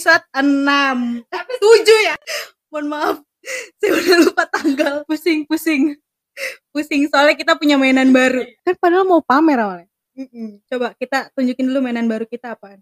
[0.00, 1.28] episode 6.
[1.28, 2.16] Eh, 7 ya.
[2.72, 3.16] Mohon maaf.
[3.76, 4.94] Saya udah lupa tanggal.
[5.04, 5.92] Pusing, pusing.
[6.72, 8.48] Pusing soalnya kita punya mainan baru.
[8.64, 9.88] Kan padahal mau pamer awalnya.
[10.16, 10.64] Mm-mm.
[10.64, 12.80] Coba kita tunjukin dulu mainan baru kita apaan.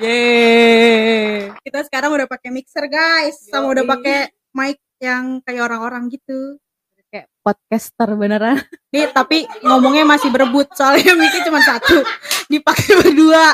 [0.00, 1.52] Yeay.
[1.60, 3.44] Kita sekarang udah pakai mixer, guys.
[3.44, 6.56] Sama udah pakai mic yang kayak orang-orang gitu.
[7.12, 8.56] Kayak podcaster beneran.
[8.88, 12.00] Nih, tapi ngomongnya masih berebut soalnya mic cuma satu.
[12.48, 13.52] Dipakai berdua.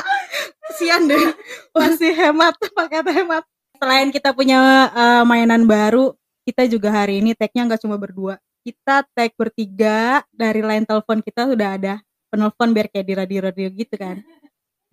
[0.71, 1.19] Kasian deh.
[1.75, 3.43] Masih hemat, pakai hemat.
[3.75, 6.15] Selain kita punya eh, mainan baru,
[6.47, 8.39] kita juga hari ini tag-nya nggak cuma berdua.
[8.63, 11.93] Kita tag bertiga dari line telepon kita sudah ada
[12.31, 14.23] penelpon biar kayak di radio-radio gitu kan.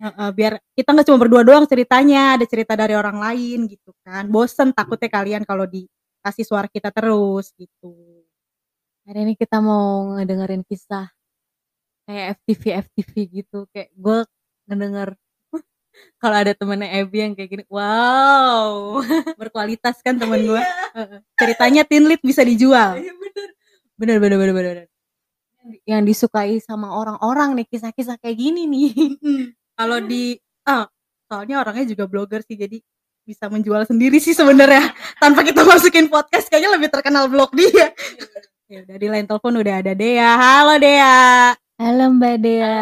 [0.03, 4.27] Heeh, biar kita nggak cuma berdua doang ceritanya, ada cerita dari orang lain gitu kan.
[4.27, 7.95] Bosen takutnya kalian kalau dikasih suara kita terus gitu.
[9.07, 11.07] Hari ini kita mau ngedengerin kisah
[12.03, 13.59] kayak FTV FTV gitu.
[13.71, 14.17] Kayak gue
[14.67, 15.15] ngedenger
[16.19, 18.99] kalau ada temennya Abby yang kayak gini, wow,
[19.39, 20.63] Berkualitas kan temen gue.
[21.39, 22.99] Ceritanya teen lead bisa dijual.
[23.99, 24.75] bener bener bener bener.
[24.83, 24.87] bener.
[25.83, 28.91] Yang disukai sama orang-orang nih kisah-kisah kayak gini nih.
[29.79, 30.35] Kalau di
[30.67, 30.91] ah
[31.31, 32.83] soalnya orangnya juga blogger sih jadi
[33.23, 34.89] bisa menjual sendiri sih sebenarnya
[35.21, 37.93] tanpa kita masukin podcast kayaknya lebih terkenal blog dia.
[38.65, 40.31] ya udah di line telepon udah ada Dea.
[40.35, 41.68] Halo Dea.
[41.79, 42.75] Halo Mbak Dea.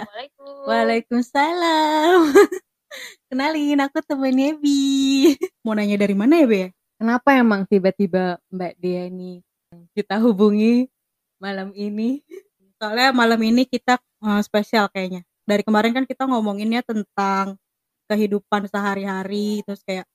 [0.00, 0.64] Assalamualaikum.
[0.64, 2.20] Waalaikumsalam.
[3.28, 5.36] Kenalin aku temennya Bi.
[5.60, 6.72] Mau nanya dari mana ya, Be?
[6.96, 9.44] Kenapa emang tiba-tiba Mbak Dea ini
[9.92, 10.88] kita hubungi
[11.36, 12.24] malam ini?
[12.80, 15.20] Soalnya malam ini kita eh, spesial kayaknya.
[15.44, 17.60] Dari kemarin kan kita ngomonginnya tentang
[18.08, 20.08] kehidupan sehari-hari terus kayak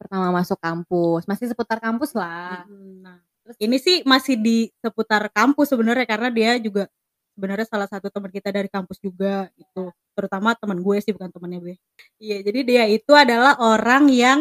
[0.00, 2.66] Pertama masuk kampus, masih seputar kampus lah.
[3.04, 6.90] Nah, terus ini sih masih di seputar kampus sebenarnya karena dia juga
[7.34, 9.90] sebenarnya salah satu teman kita dari kampus juga gitu.
[10.12, 11.74] Terutama teman gue sih bukan temannya gue.
[12.20, 14.38] Iya, jadi dia itu adalah orang yang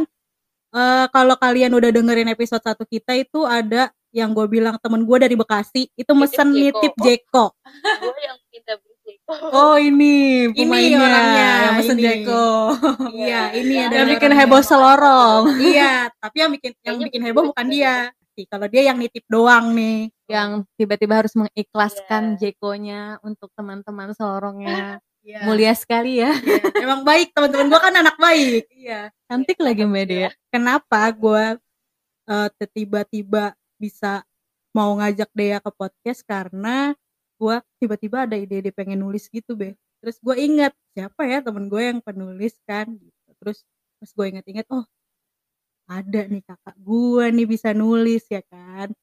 [0.71, 5.17] eh kalau kalian udah dengerin episode satu kita itu ada yang gue bilang temen gue
[5.23, 7.55] dari Bekasi itu mesen nitip Jeko.
[8.03, 8.59] Gue yang beli
[9.07, 9.35] Jeko.
[9.55, 12.03] Oh ini Ini pemainnya orangnya, yang mesen ini.
[12.03, 12.47] Jeko.
[13.23, 15.43] Iya, ini ada yang bikin heboh selorong.
[15.59, 15.91] Iya,
[16.23, 18.11] tapi yang bikin yang bikin heboh bukan dia.
[18.35, 20.11] Sih, Kalau dia yang nitip doang nih.
[20.31, 22.55] Yang tiba-tiba harus mengikhlaskan Iya.
[22.55, 24.99] Jekonya untuk teman-teman selorongnya.
[25.21, 25.45] Iya.
[25.45, 26.33] Mulia sekali ya.
[26.33, 28.65] Iya, Emang baik teman-teman gue kan anak baik.
[28.73, 29.13] Iya.
[29.29, 30.29] Cantik lagi Mbak Dea.
[30.49, 31.61] kenapa gue
[32.25, 34.25] eh, tiba-tiba bisa
[34.73, 36.97] mau ngajak Dea ke podcast karena
[37.41, 41.81] gue tiba-tiba ada ide-ide pengen nulis gitu be terus gue ingat siapa ya temen gue
[41.81, 43.65] yang penulis kan gitu terus
[43.97, 44.85] terus gue inget-inget oh
[45.89, 48.93] ada nih kakak gue nih bisa nulis ya kan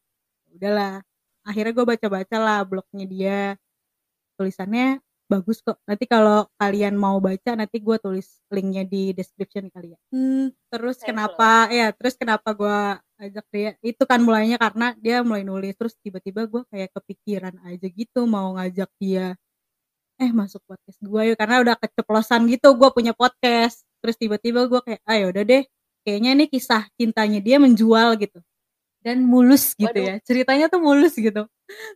[0.54, 1.02] udahlah
[1.48, 3.40] akhirnya gue baca-baca lah blognya dia.
[4.36, 5.80] Tulisannya bagus kok.
[5.84, 9.98] Nanti kalau kalian mau baca nanti gue tulis linknya di description kali ya.
[10.12, 12.78] Hmm, terus kenapa ya terus kenapa gue
[13.24, 13.70] ajak dia?
[13.84, 18.56] Itu kan mulainya karena dia mulai nulis terus tiba-tiba gue kayak kepikiran aja gitu mau
[18.56, 19.36] ngajak dia
[20.18, 21.36] eh masuk podcast gue yuk.
[21.38, 23.84] Karena udah keceplosan gitu gue punya podcast.
[24.02, 25.62] Terus tiba-tiba gue kayak ayo udah deh.
[26.02, 28.40] Kayaknya nih kisah cintanya dia menjual gitu
[29.02, 30.04] Dan mulus gitu Waduh.
[30.04, 30.14] ya.
[30.26, 31.46] Ceritanya tuh mulus gitu.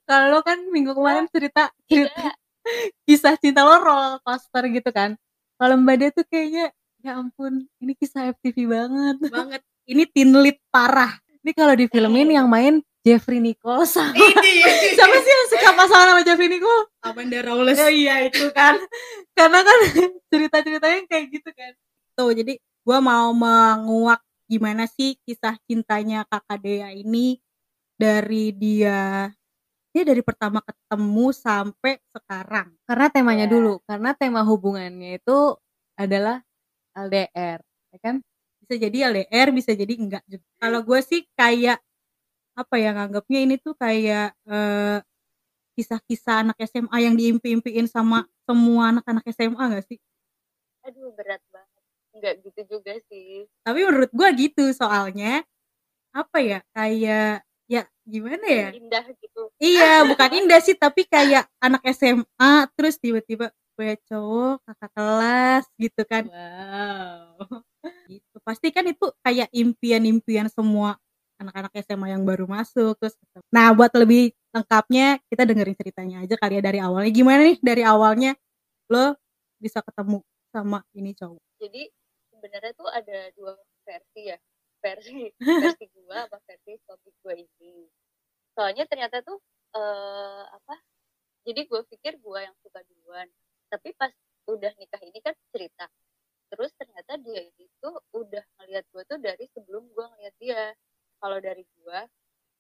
[0.07, 2.35] Kalau kan minggu kemarin cerita cerita Tidak.
[3.07, 5.19] kisah cinta lo roller coaster gitu kan.
[5.59, 6.71] Kalau Mbak Dea tuh kayaknya
[7.03, 9.17] ya ampun, ini kisah FTV banget.
[9.31, 14.63] banget ini lead parah Ini kalau di filmin yang main Jeffrey Nicole sama ini
[14.95, 16.87] siapa sih yang suka pasangan sama Jeffrey Nicole?
[17.03, 18.79] Amanda Rawless Oh iya itu kan.
[19.35, 19.79] Karena kan
[20.31, 21.75] cerita-ceritanya kayak gitu kan.
[22.15, 27.41] tuh jadi gue mau menguak gimana sih kisah cintanya kakak Dea ini
[27.99, 29.31] dari dia
[29.93, 33.53] dia dari pertama ketemu sampai sekarang Karena temanya Ya.
[33.53, 35.39] dulu, karena tema hubungannya itu
[35.99, 36.41] adalah
[36.97, 37.61] LDR,
[37.95, 38.17] ya kan?
[38.63, 41.79] bisa jadi LDR bisa jadi enggak juga kalau gue sih kayak
[42.59, 44.99] apa ya nganggapnya ini tuh kayak eh,
[45.77, 49.99] kisah-kisah anak SMA yang diimpi-impiin sama semua anak-anak SMA gak sih
[50.87, 51.72] Aduh berat banget.
[52.13, 53.49] Enggak gitu juga sih.
[53.65, 55.43] tapi menurut gue gitu soalnya
[56.13, 57.41] apa ya kayak
[57.73, 59.43] ya gimana ya Indah gitu.
[59.57, 66.03] Iya, bukan indah sih, tapi kayak anak SMA terus tiba-tiba punya cowok kakak kelas gitu
[66.05, 66.25] kan.
[66.29, 67.65] Wow.
[68.07, 68.37] Gitu.
[68.45, 71.01] Pasti kan itu kayak impian-impian semua
[71.41, 73.17] anak-anak SMA yang baru masuk terus.
[73.51, 77.11] Nah, buat lebih lengkapnya kita dengerin ceritanya aja kali ya dari awalnya.
[77.11, 78.37] Gimana nih dari awalnya
[78.93, 79.17] lo
[79.59, 80.21] bisa ketemu
[80.53, 81.43] sama ini cowok?
[81.59, 81.83] Jadi
[82.43, 83.55] sebenarnya tuh ada dua
[83.87, 84.39] versi ya.
[84.83, 85.31] Versi
[85.63, 87.87] versi gua apa versi suami gua ini.
[88.59, 89.39] Soalnya ternyata tuh
[89.79, 90.75] eh apa?
[91.47, 93.31] Jadi gue pikir gua yang suka duluan.
[93.71, 94.11] Tapi pas
[94.51, 95.87] udah nikah ini kan cerita
[96.53, 100.63] terus ternyata dia itu udah ngeliat gue tuh dari sebelum gue ngeliat dia
[101.17, 102.01] kalau dari gue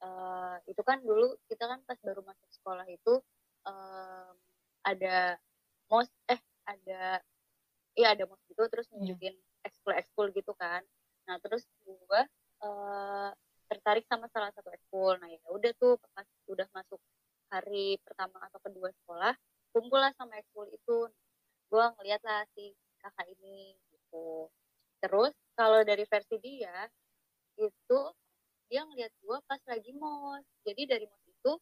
[0.01, 3.21] uh, itu kan dulu kita kan pas baru masuk sekolah itu
[3.69, 4.33] um,
[4.81, 5.37] ada
[5.93, 7.21] mos eh ada
[7.93, 8.97] iya ada mos gitu terus Iya.
[8.97, 10.83] nunjukin ekskul ekskul gitu kan.
[11.27, 12.21] Nah terus gue
[12.63, 13.31] uh,
[13.71, 15.17] tertarik sama salah satu ekskul.
[15.19, 17.01] Nah ya udah tuh pas udah masuk
[17.53, 19.35] hari pertama atau kedua sekolah
[19.73, 21.09] kumpul lah sama ekskul itu.
[21.73, 24.51] Gue ngeliat lah si kakak ini gitu.
[25.03, 26.87] Terus kalau dari versi dia
[27.57, 28.01] itu
[28.69, 30.45] dia ngeliat gue pas lagi mos.
[30.65, 31.53] Jadi dari mos itu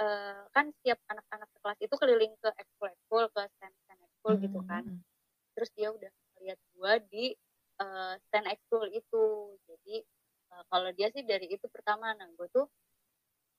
[0.00, 4.60] eh, kan setiap anak-anak sekelas itu keliling ke ekskul ekskul ke stand stand ekskul gitu
[4.66, 4.84] kan.
[4.84, 5.00] Hmm.
[5.58, 7.24] terus dia udah ngeliat gue di
[7.82, 9.24] eh, stand ekskul itu.
[9.68, 9.96] Jadi
[10.52, 12.12] eh, kalau dia sih dari itu pertama.
[12.14, 12.66] Nah gue tuh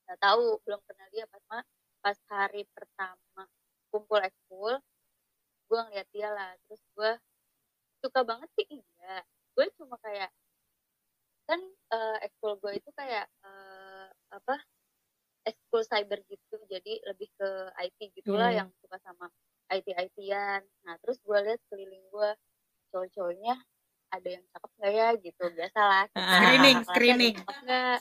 [0.08, 1.66] nggak tahu belum pernah lihat pas
[2.00, 3.44] pas hari pertama
[3.94, 4.80] kumpul ekskul
[5.70, 6.52] gue ngeliat dia lah.
[6.68, 7.12] Terus gue
[8.04, 9.24] suka banget sih enggak
[9.58, 10.32] gue cuma kayak
[11.50, 11.60] kan
[11.94, 14.56] eh, ekskul gue itu kayak eh, apa
[15.50, 16.58] ekskul cyber gitu.
[16.70, 17.50] Jadi lebih ke
[17.86, 18.64] IT gitulah Iya.
[18.64, 19.28] yang suka sama
[19.70, 22.30] IT ITan nah terus gue lihat keliling gue
[22.90, 23.54] cowok-cowoknya
[24.10, 26.34] ada yang cakep nggak ya gitu biasalah kita Ah.
[26.40, 27.36] Screening, screening.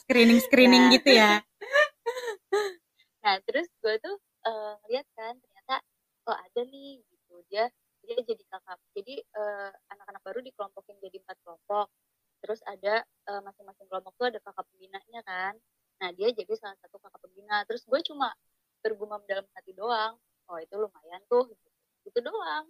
[0.02, 0.92] screening screening Ya.
[0.96, 1.32] gitu ya
[3.18, 4.16] Nah, terus gue tuh
[4.46, 5.84] eh, ngeliat kan ternyata
[6.24, 7.34] oh ada nih gitu.
[7.52, 7.68] Dia
[8.00, 8.78] dia jadi kakak.
[8.96, 11.92] Jadi eh, anak-anak baru dikelompokin jadi empat kelompok.
[12.40, 15.54] Terus ada eh, masing-masing kelompok tuh ada kakak pembinanya kan.
[15.98, 17.66] Nah, dia jadi salah satu kakak pembina.
[17.68, 18.32] Terus gue cuma
[18.80, 20.16] bergumam dalam hati doang.
[20.48, 21.52] Oh, itu lumayan tuh.
[21.52, 21.68] Gitu,
[22.08, 22.64] gitu doang.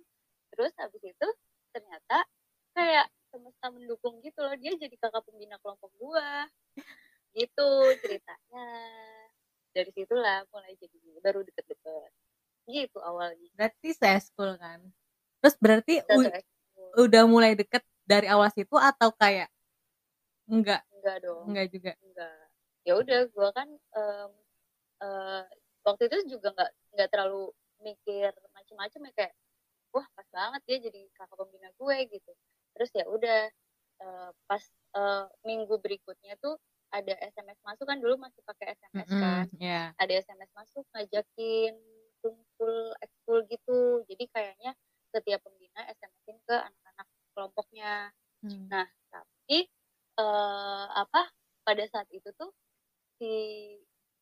[0.51, 1.29] Terus habis itu
[1.71, 2.25] ternyata
[2.75, 4.55] kayak semesta mendukung gitu loh.
[4.57, 6.49] Dia jadi kakak pembina kelompok gua.
[7.37, 7.69] Gitu
[8.03, 8.67] ceritanya
[9.73, 12.11] dari situlah mulai jadi baru deket-deket
[12.69, 14.81] gitu awalnya Berarti se-school kan.
[15.41, 15.95] Terus berarti
[16.99, 19.53] udah mulai deket dari awal situ atau kayak
[20.49, 21.93] enggak enggak dong enggak juga.
[22.01, 22.41] enggak
[22.89, 24.31] ya udah gua kan em,
[25.05, 25.45] eh,
[25.85, 27.53] waktu itu juga nggak nggak terlalu
[27.85, 29.35] mikir macem-macem ya kayak
[29.93, 32.33] wah pas banget dia jadi kakak pembina gue gitu
[32.79, 33.51] terus ya udah
[33.99, 34.63] eh, pas
[34.95, 36.55] eh, minggu berikutnya tuh
[36.95, 39.93] ada SMS masuk kan dulu masih pakai SMS kan Mm-mm, ya.
[39.99, 41.75] ada SMS masuk ngajakin
[42.23, 44.73] kumpul ekskul gitu jadi kayaknya
[45.11, 48.71] setiap pembina SMS-in ke anak-anak kelompoknya Hmm.
[48.71, 49.67] Nah, tapi
[50.19, 51.23] eh, apa
[51.67, 52.51] pada saat itu tuh
[53.19, 53.33] si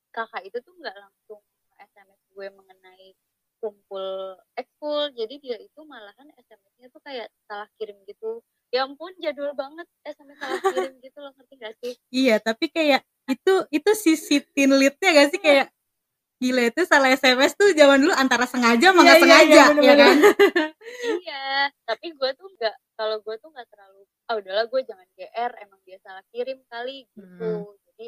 [0.09, 1.41] kakak itu tuh nggak langsung
[1.77, 3.13] SMS gue mengenai
[3.61, 5.13] kumpul ekskul.
[5.17, 8.41] Jadi dia itu malahan SMS-nya tuh kayak salah kirim gitu.
[8.75, 11.95] Ya ampun, jadul banget SMS salah kirim gitu loh, ngerti gak sih?
[12.11, 15.67] iya tapi kayak itu itu sisi teen leadnya gak sih kayak
[16.37, 19.65] gila itu salah SMS tuh zaman dulu antara sengaja sama Iya, nggak iya, sengaja iya,
[19.81, 20.17] ya kan
[21.25, 21.45] iya,
[21.89, 25.81] tapi gue tuh nggak, kalau gue tuh nggak terlalu, ah udahlah gue jangan GR, emang
[25.89, 27.53] dia salah kirim kali gitu.
[27.89, 28.07] Jadi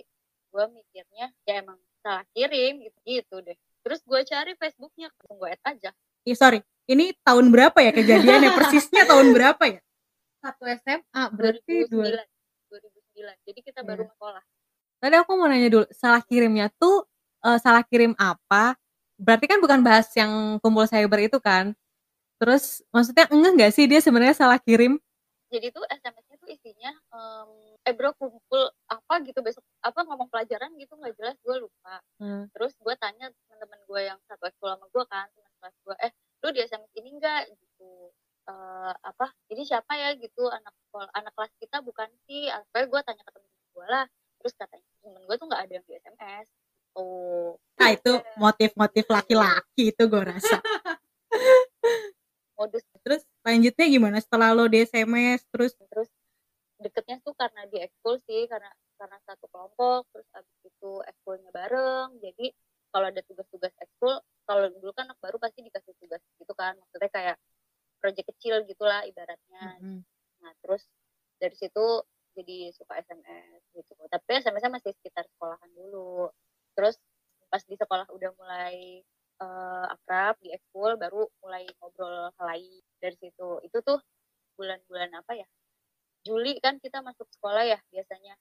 [0.48, 3.56] gue mikirnya ya emang salah kirim gitu, gitu deh.
[3.88, 5.90] Terus gue cari Facebooknya, langsung gue add aja.
[6.22, 9.80] Ih, sorry ini tahun berapa ya kejadiannya persisnya tahun berapa ya
[10.40, 11.92] Satu SMA berarti 2009.
[11.92, 12.24] dua.
[12.72, 13.36] 2009.
[13.44, 14.10] Jadi kita baru Iya.
[14.14, 14.42] sekolah.
[14.98, 17.04] Tadi aku mau nanya dulu, salah kirimnya tuh
[17.38, 18.74] eh, salah kirim apa?
[19.18, 21.74] Berarti kan bukan bahas yang kumpul cyber itu kan?
[22.38, 24.96] Terus maksudnya enggak nggak sih dia sebenarnya salah kirim?
[25.50, 27.50] Jadi tuh SMS-nya tuh isinya em,
[27.88, 31.96] eh bro kumpul apa gitu besok apa ngomong pelajaran gitu nggak jelas gue lupa.
[32.20, 32.44] Hmm.
[32.52, 36.12] Terus gue tanya teman-teman gue yang satu ekskul sama gue kan teman kelas gue eh
[36.44, 38.12] lu di SMS ini enggak gitu.
[38.44, 40.12] Eh apa ini siapa ya?
[40.20, 40.76] Gitu anak
[41.16, 42.52] anak kelas kita bukan sih.
[42.52, 44.04] Apa gue tanya ke temen gue lah.
[44.44, 46.48] Terus katanya temen gue tuh nggak ada yang di SMS
[46.98, 50.58] oh nah itu motif-motif laki-laki itu gue rasa.
[52.58, 52.82] Modus.
[53.06, 54.18] Terus lanjutnya gimana?
[54.18, 55.78] Setelah lo di SMS terus?
[55.78, 56.10] Terus
[56.78, 62.18] deketnya tuh karena di ekskul sih karena karena satu kelompok terus abis itu ekskulnya bareng.
[62.22, 62.54] Jadi
[62.88, 64.14] kalau ada tugas-tugas ekskul
[64.48, 66.78] kalau dulu kan anak baru pasti dikasih tugas gitu kan.
[66.78, 67.36] Maksudnya kayak
[67.98, 69.78] proyek kecil gitulah ibaratnya.
[69.82, 70.02] Mm-mm.
[70.38, 70.86] nah terus
[71.42, 71.86] dari situ
[72.38, 73.92] jadi suka SMS gitu.
[74.06, 76.30] Tapi SMS-nya masih sekitar sekolahan dulu
[76.78, 76.94] terus
[77.50, 79.02] pas di sekolah udah mulai
[79.42, 83.98] eh, akrab di ekskul baru mulai ngobrol hal lain dari situ itu tuh
[84.54, 85.48] bulan-bulan apa ya
[86.22, 88.34] Juli kan kita masuk sekolah ya biasanya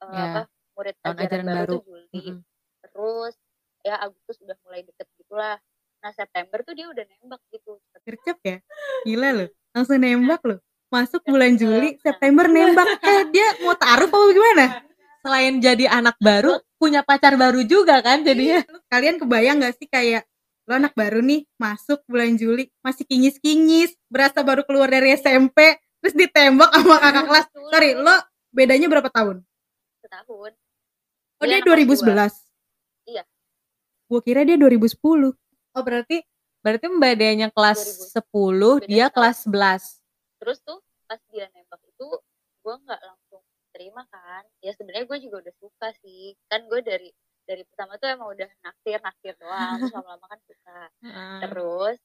[0.00, 0.40] Eh, Ya, apa
[0.72, 1.70] murid tahun ajaran, ajaran baru, baru.
[1.70, 2.06] tuh Juli.
[2.10, 2.36] Mm-mm.
[2.82, 3.34] terus
[3.80, 5.56] ya Agustus udah mulai deket gitulah.
[5.98, 7.76] Nah September tuh dia udah nembak gitu.
[8.00, 8.56] Gercep ya?
[9.04, 10.56] Gila lo langsung nembak lo
[10.88, 12.00] masuk bulan Juli Nah.
[12.02, 12.88] September nembak.
[13.00, 14.64] Eh dia mau taruh apa gimana?
[15.20, 18.64] Selain jadi anak baru, punya pacar baru juga kan jadinya.
[18.88, 20.24] kalian kebayang gak sih kayak
[20.64, 26.14] lo anak baru nih masuk bulan Juli masih kinyis-kinyis berasa baru keluar dari SMP terus
[26.14, 27.46] ditembak sama kakak kelas.
[27.46, 27.68] Betul.
[27.68, 28.16] sorry lo
[28.50, 29.36] bedanya berapa tahun?
[30.00, 30.52] Setahun.
[31.36, 32.34] Oh Dia dia kelas 2011
[33.06, 33.22] Iya.
[34.06, 35.32] gua kira dia 2010
[35.70, 36.20] Oh berarti
[36.60, 37.80] berarti Mbak Deanya kelas
[38.12, 38.20] 10,
[38.80, 38.84] 2000.
[38.84, 40.02] dia Beda kelas 11.
[40.36, 42.08] terus tuh pas dia nembak itu
[42.60, 43.40] gue nggak langsung
[43.70, 44.44] terima kan.
[44.58, 46.36] Ya sebenarnya gue juga udah suka sih.
[46.46, 47.08] Kan gue dari
[47.42, 49.78] dari pertama tuh emang udah naksir naksir doang.
[49.80, 50.80] Terus lama-lama kan suka.
[51.46, 51.98] Terus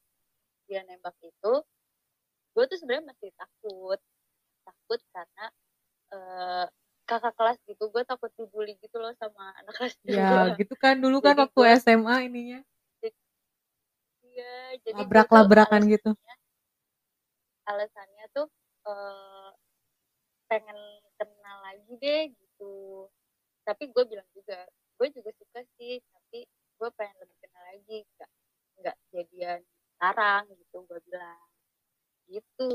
[0.66, 1.54] dia nembak itu
[2.56, 4.00] gue tuh sebenarnya masih takut.
[4.64, 5.46] Takut karena
[6.10, 6.66] eh,
[7.06, 10.98] kakak kelas gitu gue takut dibully gitu loh sama anak kelas Ya gue gitu kan
[10.98, 12.60] dulu kan Jadi waktu gua- SMA ininya.
[14.26, 16.12] Iya jadi labrak-labrakan alasannya- gitu.
[17.66, 18.48] alasannya tuh
[18.86, 19.50] eh,
[20.46, 20.78] pengen
[21.16, 23.10] kenal lagi deh gitu.
[23.66, 24.60] Tapi gue bilang juga
[24.96, 28.32] gue juga suka sih tapi gue pengen lebih kenal lagi nggak
[28.80, 29.60] nggak jadian
[29.96, 31.40] sekarang gitu gue bilang
[32.30, 32.72] gitu.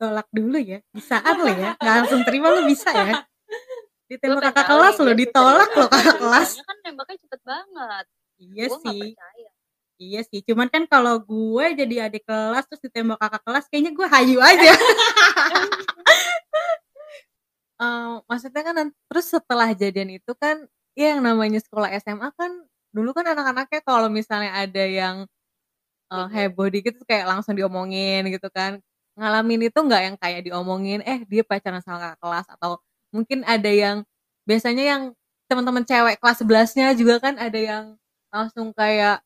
[0.00, 3.22] Tolak dulu ya bisaan lo ya nggak langsung terima lo bisa ya.
[4.10, 6.48] Ditembak Gua kakak kelas lo ditolak lo kakak kelas.
[6.60, 8.04] Kan nembaknya cepet banget.
[8.42, 9.10] Iya nggak sih.
[10.02, 14.06] iya sih cuman kan kalau gue jadi adik kelas terus ditembak kakak kelas kayaknya gue
[14.10, 14.72] hayu aja.
[17.82, 22.52] Eh, maksudnya kan terus setelah jadian itu kan ya yang namanya sekolah SMA kan
[22.94, 25.16] dulu kan anak-anaknya kalau misalnya ada yang
[26.12, 26.28] Iya.
[26.34, 28.76] heboh dikit tuh kayak langsung diomongin gitu kan
[29.16, 32.70] ngalamin itu nggak yang kayak diomongin eh dia pacaran sama kakak kelas atau
[33.12, 33.96] mungkin ada yang
[34.48, 35.02] biasanya yang
[35.48, 37.84] teman-teman cewek kelas 11-nya juga kan ada yang
[38.32, 39.20] langsung kayak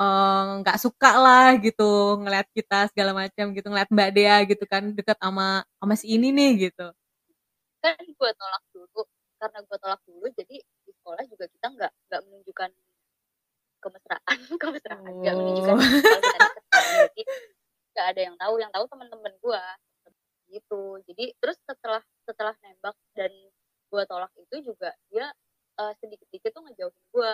[0.00, 4.82] eh, nggak suka lah gitu ngeliat kita segala macam gitu ngeliat Mbak Dea gitu kan
[4.96, 6.86] deket sama sama si ini nih gitu
[7.82, 9.00] kan gue tolak dulu
[9.40, 12.70] karena gue tolak dulu jadi di sekolah juga kita nggak nggak menunjukkan
[13.82, 15.12] kemesraan kemesraan.
[15.20, 15.80] Nggak menunjukkan Oh.
[15.82, 15.90] kalau
[16.22, 17.22] kita deket jadi
[17.92, 18.54] nggak ada yang tahu.
[18.62, 19.62] Yang tahu teman-teman gue
[20.52, 20.82] gitu.
[21.08, 23.32] Jadi terus setelah setelah nembak dan
[23.92, 25.26] gue tolak itu juga dia
[25.80, 27.32] eh, sedikit-sedikit tuh ngejauhin gue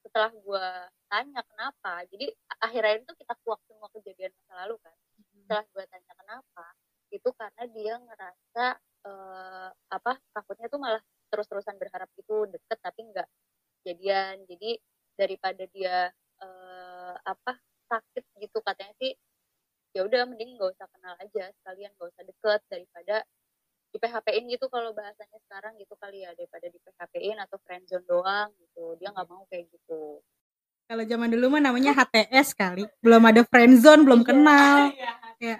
[0.00, 0.66] setelah gue
[1.12, 2.32] tanya kenapa jadi
[2.64, 4.96] akhir-akhir itu kita kuak semua kejadian masa lalu kan.
[5.44, 6.66] Setelah gue tanya kenapa
[7.10, 8.64] itu karena dia ngerasa
[9.06, 13.28] eh, apa takutnya tuh malah terus-terusan berharap gitu deket tapi nggak
[13.86, 14.42] jadian.
[14.46, 14.78] Jadi
[15.20, 16.08] daripada dia
[16.40, 17.52] eh, apa
[17.92, 18.64] sakit gitu.
[18.64, 19.12] Katanya sih
[19.92, 23.16] ya udah mending nggak usah kenal aja sekalian nggak usah deket daripada
[23.90, 28.48] di PHP-in gitu kalau bahasanya sekarang gitu kali ya daripada di PHP-in atau friendzone doang
[28.56, 28.94] gitu.
[28.96, 30.22] Dia nggak mau kayak gitu.
[30.86, 32.86] Kalau zaman dulu mah namanya HTS kali.
[33.02, 34.28] Belum ada friendzone belum Iya.
[34.30, 34.78] kenal.
[35.40, 35.56] Ya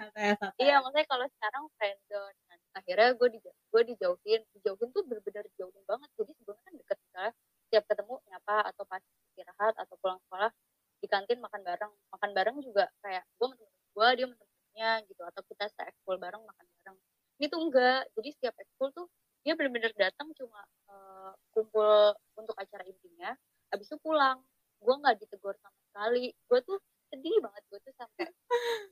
[0.61, 2.37] Iya, maksudnya kalau sekarang friendzone.
[2.45, 6.05] Nah, akhirnya gue di gue dijauhin, dijauhin tuh bener-bener dijauhin banget.
[6.21, 7.31] Jadi sebelumnya kan deket misalnya
[7.73, 9.01] tiap ketemu nyapa atau pas
[9.41, 10.53] istirahat atau pulang sekolah
[11.01, 11.93] di kantin makan bareng.
[12.13, 16.45] Makan bareng juga kayak gue temen gue, dia temennya gitu atau kita se ekskul bareng
[16.45, 16.97] makan bareng.
[17.41, 18.01] Ini tuh enggak.
[18.13, 19.09] Jadi setiap ekskul tuh
[19.41, 20.61] dia bener-bener datang cuma
[20.93, 23.33] eh, kumpul untuk acara intinya,
[23.73, 24.37] habis itu pulang.
[24.77, 26.29] Gue nggak ditegur sama sekali.
[26.45, 26.77] Gue tuh
[27.09, 28.25] sedih banget gue tuh sampai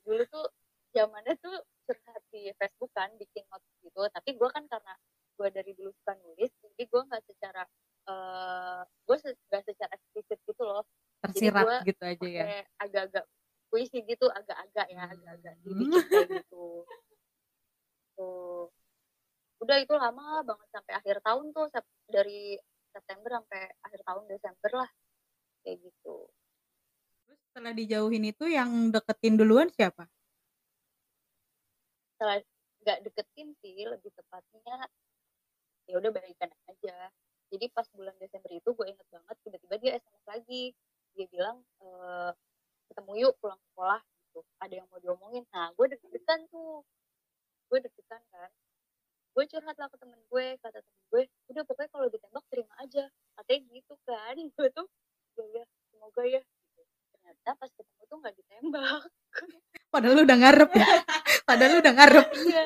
[0.04, 0.46] dulu tuh
[0.92, 1.56] zamannya tuh
[1.88, 4.94] curhat di Facebook kan bikin notes gitu tapi gue kan karena
[5.40, 7.64] gue dari dulu suka nulis jadi gue nggak secara
[8.10, 10.84] eh gue se nggak secara eksplisit gitu loh
[11.40, 12.44] tersirat gua gitu aja ya.
[12.84, 13.26] agak-agak
[13.70, 15.14] puisi gitu agak-agak ya Hmm.
[15.16, 16.66] agak-agak dibikin kayak gitu.
[18.20, 18.66] Tuh.
[19.64, 21.66] Udah itu lama banget sampai akhir tahun tuh
[22.12, 22.60] dari
[22.92, 24.90] September sampai akhir tahun Desember lah
[25.64, 26.18] kayak gitu.
[27.28, 30.10] Terus setelah dijauhin itu yang deketin duluan siapa
[32.20, 32.44] setelah
[32.84, 34.76] nggak deketin sih lebih tepatnya
[35.88, 37.08] ya udah balikan aja
[37.48, 40.64] jadi pas bulan Desember itu gue inget banget tiba-tiba dia SMS lagi
[41.16, 41.88] dia bilang e,
[42.92, 46.84] ketemu yuk pulang sekolah gitu ada yang mau diomongin nah gue deg-degan tuh
[47.72, 48.52] gue deg-degan kan
[49.40, 51.24] gue curhat lah ke temen gue kata temen gue
[51.56, 53.08] udah pokoknya kalau ditembak terima aja
[53.40, 54.88] katanya gitu kan gue tuh
[55.40, 55.66] ya ya.
[55.92, 56.42] Semoga ya.
[56.44, 56.82] Gitu.
[57.16, 59.04] ternyata pas ketemu tuh nggak ditembak.
[59.94, 60.88] Padahal lu udah ngarep ya.
[61.50, 62.28] Padahal lu udah ngarep.
[62.36, 62.64] Iya.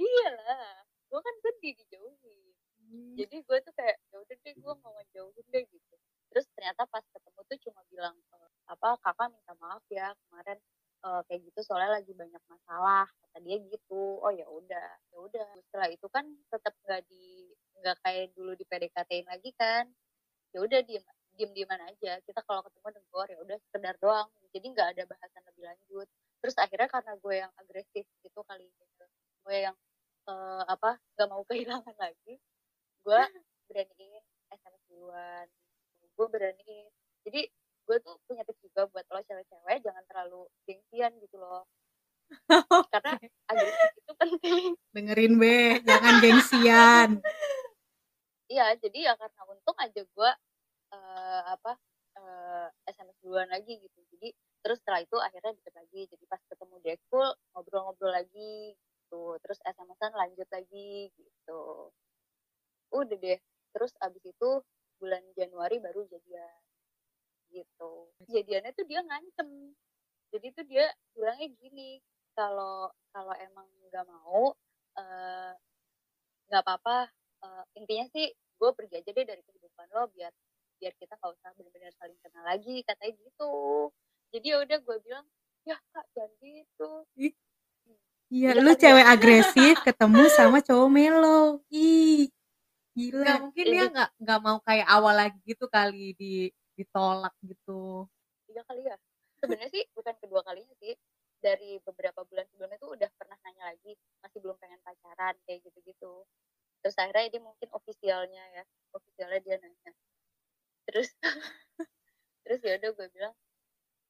[0.00, 0.72] Iya lah.
[1.10, 2.54] Gue kan sedih dijauhin.
[2.90, 5.94] Jadi gue tuh kayak ya udah deh gue mau ngejauhin deh gitu.
[6.30, 10.58] Terus ternyata pas ketemu tuh cuma bilang eh, apa kakak minta maaf ya kemarin
[11.06, 14.18] eh, kayak gitu soalnya lagi banyak masalah kata dia gitu.
[14.22, 15.48] Oh ya udah ya udah.
[15.70, 19.86] Setelah itu kan tetap nggak di nggak kayak dulu di PDKT-in lagi kan.
[20.50, 21.04] Ya udah diem
[21.40, 22.20] diem dieman aja.
[22.20, 24.28] Kita kalau ketemu negor ya udah sekedar doang.
[24.52, 26.08] Jadi nggak ada bahasan lebih lanjut.
[26.44, 29.04] Terus akhirnya karena gue yang agresif gitu kali gitu.
[29.40, 29.76] gue yang
[30.28, 32.36] eh, apa nggak mau kehilangan lagi
[33.00, 33.20] gue
[33.72, 35.46] beraniin SMS duluan.
[36.12, 36.92] Gue beraniin.
[37.24, 37.48] Jadi
[37.88, 41.64] gue tuh punya pikiran juga buat lo cewek-cewek jangan terlalu gengsian gitu loh.
[42.92, 43.16] Karena
[43.48, 44.64] agresif itu penting.
[44.92, 45.80] Dengerin be.
[45.88, 47.10] Jangan gengsian.
[48.50, 50.30] Iya jadi ya karena untung aja gue
[50.94, 51.72] eh, apa
[52.18, 54.00] eh, SMS duluan lagi gitu.
[54.16, 54.28] Jadi
[54.60, 56.00] terus setelah itu akhirnya deket lagi.
[56.10, 59.38] Jadi pas ketemu di ekskul ngobrol-ngobrol lagi gitu.
[59.42, 61.62] Terus SMS-an lanjut lagi gitu.
[62.94, 63.38] Udah deh.
[63.74, 64.50] Terus abis itu
[65.00, 66.60] bulan Januari baru jadian
[67.50, 67.92] gitu.
[68.30, 69.48] Jadiannya tuh dia ngancem.
[70.30, 71.98] Jadi tuh dia bilangnya gini
[72.38, 74.54] kalau kalau emang nggak mau
[74.98, 75.52] eh,
[76.46, 77.10] nggak apa-apa
[77.42, 80.30] eh, intinya sih gue pergi aja deh dari kehidupan lo biar
[80.80, 83.52] biar kita nggak usah benar-benar saling kenal lagi katanya gitu.
[84.32, 85.26] Jadi ya udah gue bilang
[85.62, 86.90] ya kak jangan gitu.
[87.14, 87.32] Iya
[88.30, 91.60] Iya lu kan, cewek agresif ketemu sama cowok melo.
[91.68, 92.30] Ih
[92.90, 96.32] Nggak gila mungkin Iya, dia dia- nggak nggak mau kayak awal lagi gitu kali di
[96.74, 98.08] ditolak gitu.
[98.48, 98.96] tiga kali ya.
[99.38, 100.94] Sebenarnya sih bukan kedua kalinya sih.
[101.40, 106.24] Dari beberapa bulan sebelumnya tuh udah pernah nanya lagi masih belum pengen pacaran kayak gitu-gitu.
[106.84, 109.90] Terus akhirnya dia mungkin ofisialnya ya ofisialnya dia nanya
[110.90, 111.10] terus
[112.42, 113.34] terus ya udah gue bilang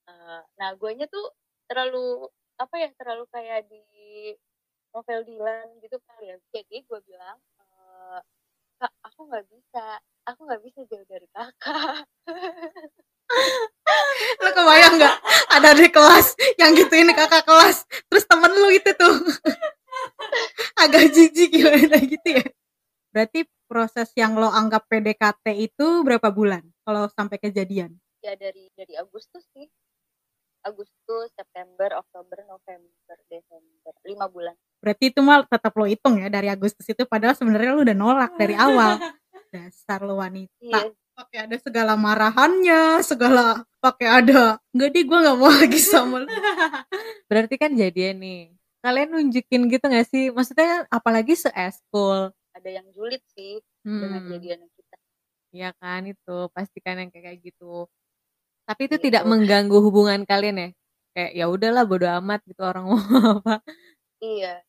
[0.08, 1.28] eh, nah guanya tuh
[1.68, 2.24] terlalu
[2.56, 3.80] apa ya terlalu kayak di
[4.90, 6.36] novel Dylan gitu kali ya.
[6.50, 8.20] Jadi gue bilang eh,
[8.80, 9.84] kak aku nggak bisa
[10.26, 12.06] aku nggak bisa jauh dari kakak.
[14.42, 15.16] Lu kebayang nggak?
[15.50, 19.14] Ada di kelas yang gituin kakak kelas terus temen lu itu tuh.
[20.82, 22.46] Agak jijik gimana gitu ya?
[23.10, 27.96] Berarti proses yang lo anggap PDKT itu berapa bulan kalau sampai kejadian?
[28.20, 29.68] Ya dari dari Agustus sih.
[30.60, 33.92] Agustus September Oktober November Desember.
[34.04, 34.52] Lima bulan.
[34.84, 38.32] Berarti itu mah tetap lo hitung ya dari Agustus itu padahal sebenarnya lu udah nolak
[38.36, 39.00] dari awal.
[39.54, 40.52] Dasar lo wanita.
[40.60, 40.92] Iya.
[41.16, 46.28] Pakai ada segala marahannya segala pakai ada enggak deh gue nggak mau lagi sama lu.
[47.30, 48.52] Berarti kan jadian nih.
[48.80, 50.32] Kalian nunjukin gitu gak sih?
[50.32, 52.32] Maksudnya apalagi se-eskul.
[52.56, 54.60] ada yang julid sih dengan Hmm, jadian
[55.50, 57.86] kita ya kan itu pastikan yang kayak gitu.
[58.66, 59.04] Tapi itu Gitu.
[59.10, 60.68] tidak mengganggu hubungan kalian ya?
[61.16, 62.98] Kayak ya udahlah bodo amat gitu orang mau
[63.42, 63.60] apa.
[64.22, 64.62] iya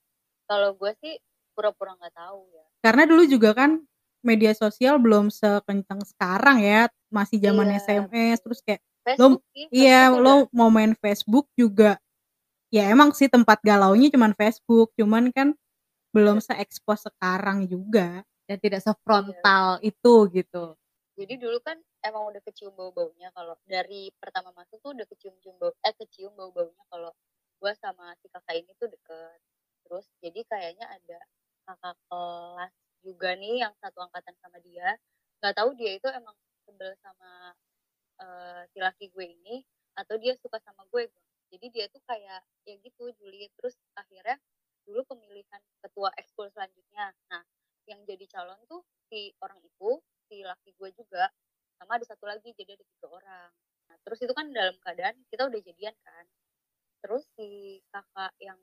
[0.47, 1.15] kalau gue sih
[1.53, 3.83] pura-pura nggak tahu ya karena dulu juga kan
[4.23, 8.07] media sosial belum sekencang sekarang ya masih zaman Iya, SMS
[8.39, 8.43] betul.
[8.47, 11.99] terus kayak Facebook sih iya Facebook lo mau main Facebook juga
[12.71, 15.53] ya emang sih tempat galaunya cuman Facebook cuman kan
[16.15, 20.75] belum se-expose sekarang juga Dan tidak sefrontal itu gitu.
[21.15, 25.71] jadi dulu kan emang udah kecium bau-baunya kalau dari pertama masuk tuh udah kecium-cium bau
[25.87, 27.15] eh kecium bau-baunya kalau
[27.63, 29.39] gue sama si kakak ini tuh deket.
[29.87, 31.19] Terus jadi kayaknya ada
[31.63, 32.73] kakak kelas
[33.07, 34.99] juga nih yang satu angkatan sama dia.
[35.39, 36.35] Nggak tahu dia itu emang
[36.67, 37.55] sebel sama
[38.19, 39.63] eh, si laki gue ini
[39.95, 41.07] atau dia suka sama gue
[41.51, 44.39] jadi dia tuh kayak ya gitu Juli terus akhirnya
[44.87, 47.13] dulu pemilihan ketua ekskul selanjutnya.
[47.29, 47.43] Nah
[47.89, 51.29] yang jadi calon tuh si orang itu si laki gue juga.
[51.77, 53.49] Sama ada satu lagi jadi ada tiga orang.
[53.89, 56.25] Nah, terus itu kan dalam keadaan kita udah jadian kan.
[57.01, 58.59] Terus si kakak yang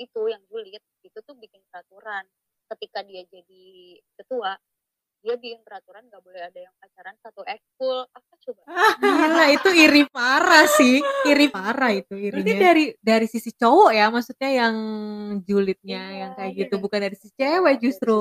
[0.00, 2.24] itu yang julid itu tuh bikin peraturan.
[2.70, 4.54] Ketika dia jadi ketua
[5.20, 8.62] dia bikin peraturan nggak boleh ada yang pacaran satu ekskul apa coba?
[9.04, 10.96] Gila itu iri parah sih.
[11.28, 14.74] Iri parah itu Berarti irinya dari dari sisi cowok ya maksudnya yang
[15.44, 18.16] julidnya Iya, yang kayak iya, gitu bukan dari sisi Iya, cewek justru.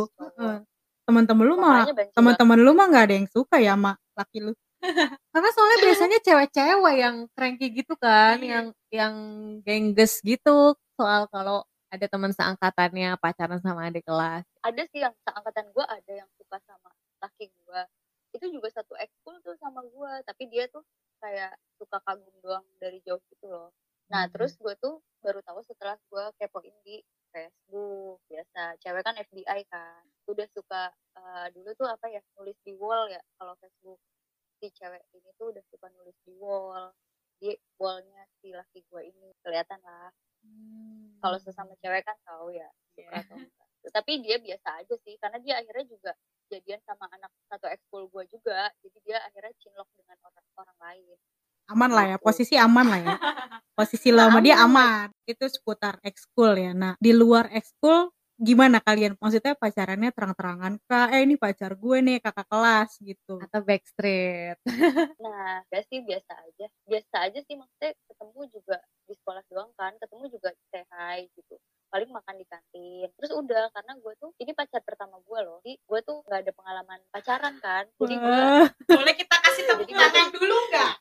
[1.09, 4.53] teman-teman lu mah teman-teman lu mah nggak ada yang suka ya sama laki lu.
[5.33, 9.15] Karena soalnya biasanya cewek-cewek yang cranky gitu kan, yang yang
[9.65, 14.45] gengges gitu soal kalau ada teman seangkatannya pacaran sama adik kelas.
[14.61, 17.81] ada sih yang seangkatan gue ada yang suka sama laki gue
[18.37, 20.85] itu juga satu ekskul tuh sama gue tapi dia tuh
[21.19, 23.73] kayak suka kagum doang dari jauh gitu loh.
[24.13, 24.31] Nah Hmm.
[24.33, 27.01] terus gue tuh baru tahu setelah gue kepoin di
[27.33, 28.21] Facebook.
[28.29, 30.01] Biasa cewek kan FBI kan.
[30.29, 33.99] Udah suka eh, dulu tuh apa ya nulis di wall ya kalau Facebook.
[34.61, 36.93] Si cewek ini tuh udah suka nulis di wall.
[37.41, 40.13] Di wallnya si laki gue ini kelihatan lah
[41.19, 43.21] kalau sesama cewek kan tahu ya suka Iya.
[43.23, 46.11] atau enggak tapi dia biasa aja sih karena dia akhirnya juga
[46.47, 51.17] jadian sama anak satu ekskul gue juga jadi dia akhirnya cinlok dengan orang orang lain
[51.69, 52.25] aman lah ya Gitu.
[52.25, 53.07] posisi aman lah ya
[53.79, 54.67] posisi lo Nah, dia aman.
[54.67, 59.19] aman itu seputar ekskul ya nah di luar ekskul gimana kalian?
[59.19, 63.35] Maksudnya pacarannya terang-terangan kak eh ini pacar gue nih kakak kelas gitu.
[63.43, 64.57] Atau backstreet.
[65.23, 66.65] nah gak sih biasa aja.
[66.87, 69.91] Biasa aja sih maksudnya ketemu juga di sekolah doang kan.
[69.99, 71.59] Ketemu juga say hi gitu.
[71.91, 73.09] Paling makan di kantin.
[73.19, 75.59] Terus udah karena gue tuh ini pacar pertama gue loh.
[75.67, 77.83] Jadi gue tuh nggak ada pengalaman pacaran kan.
[77.99, 78.41] Jadi gue
[78.95, 80.91] Boleh kita kasih tepuk tangan dulu nggak?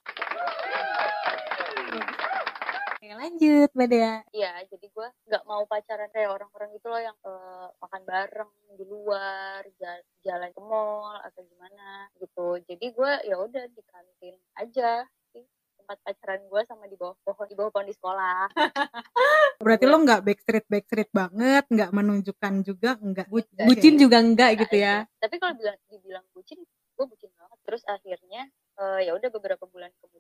[2.99, 4.15] Lanjut Mbak Dea.
[4.35, 8.85] Iya, jadi gue nggak mau pacaran kayak orang-orang itu loh yang eh, makan bareng di
[8.85, 12.59] luar, ja- jalan ke mall atau gimana gitu.
[12.67, 15.47] Jadi gue ya udah di kantin aja sih
[15.79, 18.51] tempat pacaran gue sama di bawah pohon di bawah pohon di sekolah.
[19.65, 24.77] Berarti lo nggak backstreet backstreet banget, nggak menunjukkan juga, nggak Enggak Bucin juga enggak gitu
[24.79, 25.07] ya.
[25.23, 27.59] Tapi kalau bilang dibilang bucin, gue bucin banget.
[27.63, 28.43] Terus akhirnya
[28.79, 30.18] eh, ya udah beberapa bulan kemudian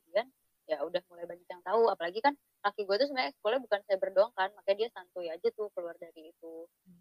[0.68, 1.88] ya udah mulai banyak yang tahu.
[1.88, 5.48] Apalagi kan laki gue tuh sebenarnya ekskulnya bukan cyber doang kan, makanya dia santuy aja
[5.56, 6.54] tuh keluar dari itu.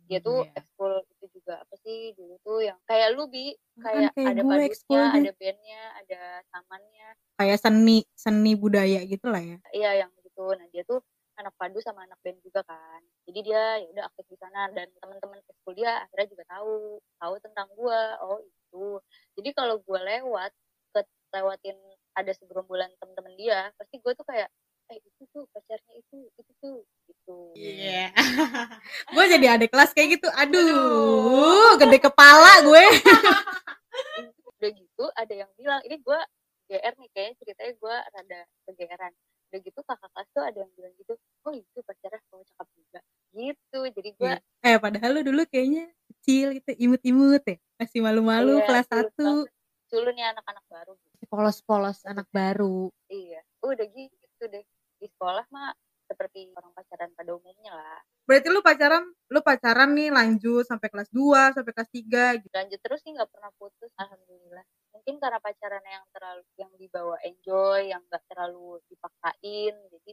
[0.07, 0.55] Dia tuh Iya.
[0.63, 3.51] ekskul itu juga apa sih dulu tuh yang kayak lu bi
[3.83, 9.43] kayak, kayak ada gue padusnya, ada bandnya, ada tamannya, kayak seni seni budaya gitu lah
[9.43, 9.57] ya.
[9.75, 10.47] iya yang gitu.
[10.55, 11.03] Nah dia tuh
[11.37, 13.01] anak padu sama anak band juga kan.
[13.29, 17.33] Jadi dia ya udah aktif di sana dan teman-teman ekskul dia akhirnya juga tahu tahu
[17.43, 18.17] tentang gua.
[18.25, 19.01] Oh itu.
[19.37, 20.49] Jadi kalau gua lewat
[20.95, 21.01] ke
[21.35, 21.77] lewatin
[22.17, 24.49] ada segerombolan temen-temen dia, pasti gua tuh kayak
[24.87, 27.37] eh itu tuh pacarnya itu itu tuh gitu.
[27.59, 28.07] Iya.
[29.15, 30.31] gue jadi adik kelas kayak gitu.
[30.31, 32.83] Aduh, gede kepala gue.
[34.57, 36.23] Udah gitu ada yang bilang ini gua
[36.67, 39.13] GR nih kayaknya ceritanya gua rada kegeeran.
[39.47, 41.13] Udah gitu kakak kelas tuh ada yang bilang gitu,
[41.47, 42.99] oh itu pacarnya kamu cakep juga.
[43.35, 43.79] Gitu.
[43.91, 44.33] Jadi gua
[44.65, 47.59] Eh padahal lu dulu kayaknya kecil gitu, imut-imut ya.
[47.77, 49.19] Masih malu-malu Iya, kelas culun 1.
[49.19, 49.47] banget.
[49.87, 51.16] culun nih anak-anak baru gitu.
[51.27, 52.87] Polos-polos anak baru.
[53.11, 54.63] Iya, udah gitu deh.
[54.97, 55.75] Di sekolah mah
[56.07, 57.99] seperti orang pacaran pada umumnya lah.
[58.23, 62.51] Berarti lu pacaran, lu pacaran nih lanjut sampai kelas 2, sampai kelas 3 gitu.
[62.55, 64.63] Lanjut terus sih nggak pernah putus, alhamdulillah.
[64.95, 70.11] Mungkin karena pacaran yang terlalu yang dibawa enjoy, yang nggak terlalu dipaksain, jadi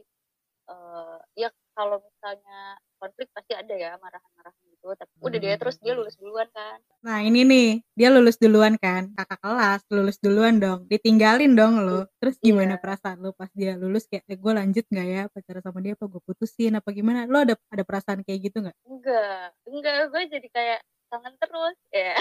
[0.65, 4.87] eh ya kalau misalnya konflik pasti ada ya marah-marahan gitu.
[4.95, 6.79] Tapi udah dia terus dia lulus duluan kan.
[7.05, 12.09] Nah ini nih, dia lulus duluan kan, kakak kelas lulus duluan dong, ditinggalin dong lo.
[12.17, 12.81] Terus gimana Iya.
[12.81, 16.05] perasaan lo pas dia lulus kayak, eh, gue lanjut nggak ya pacaran sama dia apa
[16.09, 17.29] gue putusin apa gimana?
[17.29, 18.75] Lo ada ada perasaan kayak gitu nggak?
[18.89, 20.79] Enggak, enggak gue jadi kayak
[21.13, 22.13] kangen terus ya.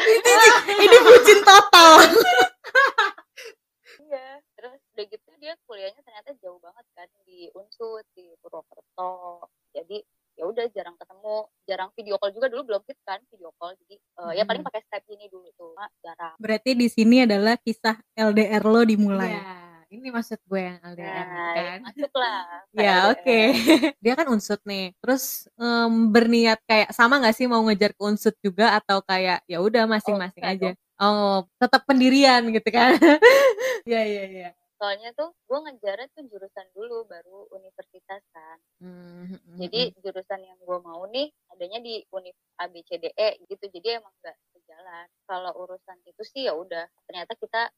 [0.85, 1.93] Ini bucin total.
[3.95, 4.27] Iya,
[4.57, 9.47] terus udah gitu dia kuliahnya ternyata jauh banget kan di Unsut di Purwokerto.
[9.71, 10.03] Jadi
[10.35, 13.79] ya udah jarang ketemu, jarang video call juga dulu belum fit kan video call.
[13.87, 14.69] Jadi eh, ya paling Hmm.
[14.71, 16.35] pakai Skype ini dulu tuh, Mak, jarang.
[16.39, 19.31] Berarti di sini adalah kisah LDR lo dimulai.
[19.31, 19.47] Iya,
[19.95, 21.79] ini maksud gue yang LDR Nah, kan.
[21.87, 22.39] masuk lah.
[22.75, 23.41] Ya oke.
[24.03, 24.91] Dia kan unsut nih.
[24.99, 29.63] Terus em, berniat kayak sama nggak sih mau ngejar ke unsut juga atau kayak ya
[29.63, 30.84] udah masing-masing enggak aja.
[31.05, 32.97] Oh, tetap pendirian gitu kan.
[33.85, 34.51] Iya iya iya.
[34.81, 38.57] Soalnya tuh gue ngejarnya tuh jurusan dulu baru universitas kan.
[38.81, 43.65] Hmm, hmm, Jadi jurusan yang gue mau nih adanya di Univ ABCDE gitu.
[43.69, 45.05] Jadi emang gak sejalan.
[45.29, 46.89] Kalau urusan itu sih ya udah.
[47.05, 47.69] Ternyata kita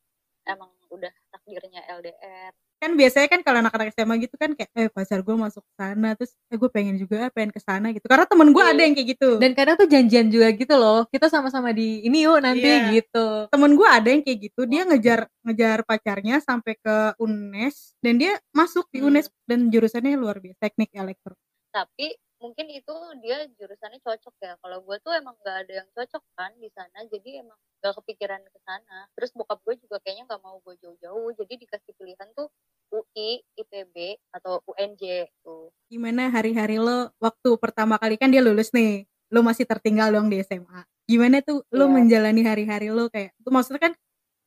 [0.47, 2.55] emang udah takdirnya LDR.
[2.83, 6.37] Kan biasanya kan kalau anak-anak SMA gitu kan kayak, eh pacar gue masuk sana, terus
[6.53, 8.05] eh gue pengen juga ah, pengen ke sana gitu.
[8.05, 8.73] Karena temen gue Iya.
[8.77, 9.31] ada yang kayak gitu.
[9.41, 11.09] Dan kadang tuh janjian juga gitu loh.
[11.09, 12.93] Kita sama-sama di ini yuk nanti Iya.
[13.01, 13.49] gitu.
[13.49, 18.37] temen gue ada yang kayak gitu dia ngejar ngejar pacarnya sampai ke UNES dan dia
[18.53, 19.09] masuk di Hmm.
[19.09, 21.33] UNES dan jurusannya luar biasa teknik elektro
[21.73, 22.93] Tapi mungkin itu
[23.25, 24.53] dia jurusannya cocok ya.
[24.61, 27.09] Kalau gue tuh emang gak ada yang cocok kan di sana.
[27.09, 29.07] Jadi emang gak kepikiran ke sana.
[29.15, 31.31] Terus bokap gue juga kayaknya gak mau gue jauh-jauh.
[31.33, 32.51] Jadi dikasih pilihan tuh
[32.87, 33.95] UI, IPB,
[34.31, 35.71] atau UNJ tuh.
[35.87, 40.39] gimana hari-hari lo waktu pertama kali kan dia lulus nih lo masih tertinggal dong di
[40.39, 41.95] SMA gimana tuh lo Iya.
[41.95, 43.93] menjalani hari-hari lo kayak tuh maksudnya kan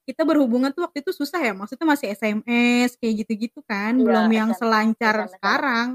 [0.03, 4.27] kita berhubungan tuh waktu itu susah ya maksudnya masih SMS kayak gitu-gitu kan Iya, belum
[4.31, 5.31] yang SMS, selancar SMS.
[5.35, 5.87] sekarang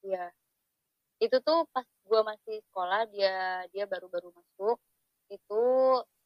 [0.00, 0.24] Iya.
[1.18, 3.34] Itu tuh pas gue masih sekolah dia
[3.70, 4.78] dia baru-baru masuk
[5.28, 5.62] itu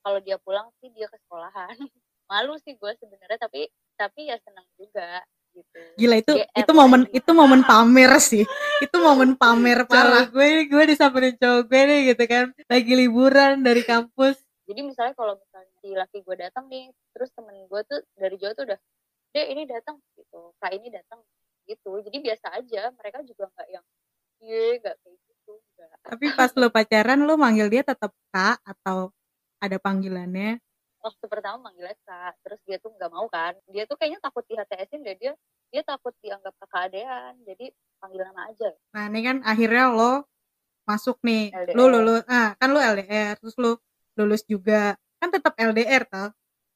[0.05, 1.73] kalau dia pulang sih dia ke sekolahan.
[2.31, 5.81] Malu sih gue sebenarnya tapi tapi ya senang juga gitu.
[5.95, 7.15] gila itu GR itu momen lagi.
[7.23, 8.45] itu momen pamer sih
[8.83, 12.45] itu momen pamer parah Cowok gue, gue disamperin cowok gue nih gitu kan.
[12.67, 14.37] Lagi liburan dari kampus.
[14.65, 18.55] Jadi misalnya kalau misalnya si laki gue datang nih, terus temen gue tuh dari jauh
[18.57, 18.81] tuh udah,
[19.37, 21.21] deh ini datang gitu, kak ini datang
[21.69, 22.01] gitu.
[22.01, 23.85] Jadi biasa aja, mereka juga nggak yang,
[24.41, 25.89] iya nggak kayak gitu, nggak.
[26.09, 29.13] tapi pas lo pacaran lo manggil dia tetap kak atau
[29.65, 30.61] ada panggilannya.
[31.05, 33.57] Waktu pertama manggilnya kak terus dia tuh nggak mau kan.
[33.69, 35.33] Dia tuh kayaknya takut di HTS-in deh dia
[35.69, 38.71] dia takut dianggap kakak adean jadi panggil nama aja.
[38.95, 40.13] Nah ini kan akhirnya lo
[40.85, 41.75] masuk nih, LDR.
[41.75, 43.81] lo lulus, ah kan lo LDR, terus lo
[44.21, 46.31] lulus juga, kan tetap LDR toh,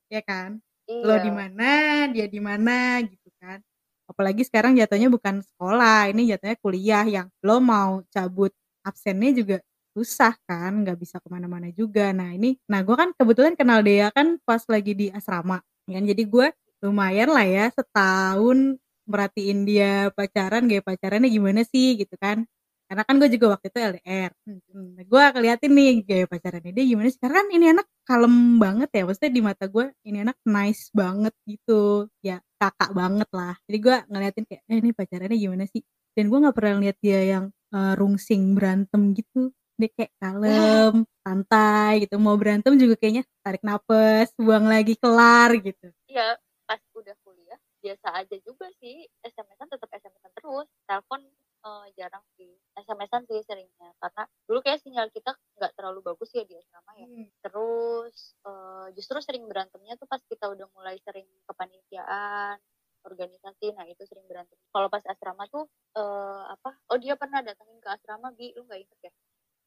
[0.08, 0.56] ya kan?
[0.88, 1.22] Lo iya.
[1.22, 1.70] di mana,
[2.08, 3.60] dia di mana gitu kan?
[4.08, 9.56] Apalagi sekarang jatuhnya bukan sekolah, ini jatuhnya kuliah yang lo mau cabut absennya juga
[9.98, 12.14] susah kan, nggak bisa ke mana-mana juga.
[12.14, 15.58] Nah ini, nah gue kan kebetulan kenal dia kan pas lagi di asrama,
[15.90, 16.02] kan?
[16.06, 16.46] Jadi gue
[16.82, 22.44] lumayan lah ya setahun merhatiin dia pacaran gaya pacarannya gimana sih gitu kan
[22.88, 25.04] karena kan gue juga waktu itu LDR hmm.
[25.04, 29.02] gue keliatin nih gaya pacarannya dia gimana sih karena kan ini anak kalem banget ya
[29.04, 33.96] maksudnya di mata gue ini anak nice banget gitu ya kakak banget lah jadi gue
[34.08, 35.82] ngeliatin kayak eh ini pacarannya gimana sih
[36.16, 37.44] dan gue nggak pernah lihat dia yang
[37.76, 42.18] uh, rungsing berantem gitu dia kayak kalem santai gitu.
[42.18, 45.88] Mau berantem juga kayaknya tarik nafas buang lagi kelar gitu.
[46.10, 46.34] Iya
[46.68, 49.06] pas udah kuliah biasa aja juga sih.
[49.22, 50.68] SMS-an tetap SMS-an terus.
[50.84, 51.22] Telepon
[51.62, 52.50] uh, jarang sih.
[52.74, 57.06] SMS-an sih seringnya karena dulu kayak sinyal kita nggak terlalu bagus ya di asrama ya.
[57.06, 57.26] Hmm.
[57.42, 62.58] terus uh, justru sering berantemnya tuh pas kita udah mulai sering kepanitiaan
[63.06, 64.58] organisasi nah itu sering berantem.
[64.74, 66.76] Kalau pas asrama tuh uh, apa?
[66.90, 69.12] Oh dia pernah datangin ke asrama bi lu nggak inget ya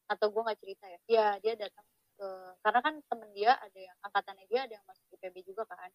[0.08, 0.98] atau gue nggak cerita ya?
[1.08, 1.86] Ya dia datang
[2.18, 2.28] ke
[2.62, 5.90] karena kan temen dia ada yang angkatannya dia ada yang masuk IPB juga kan.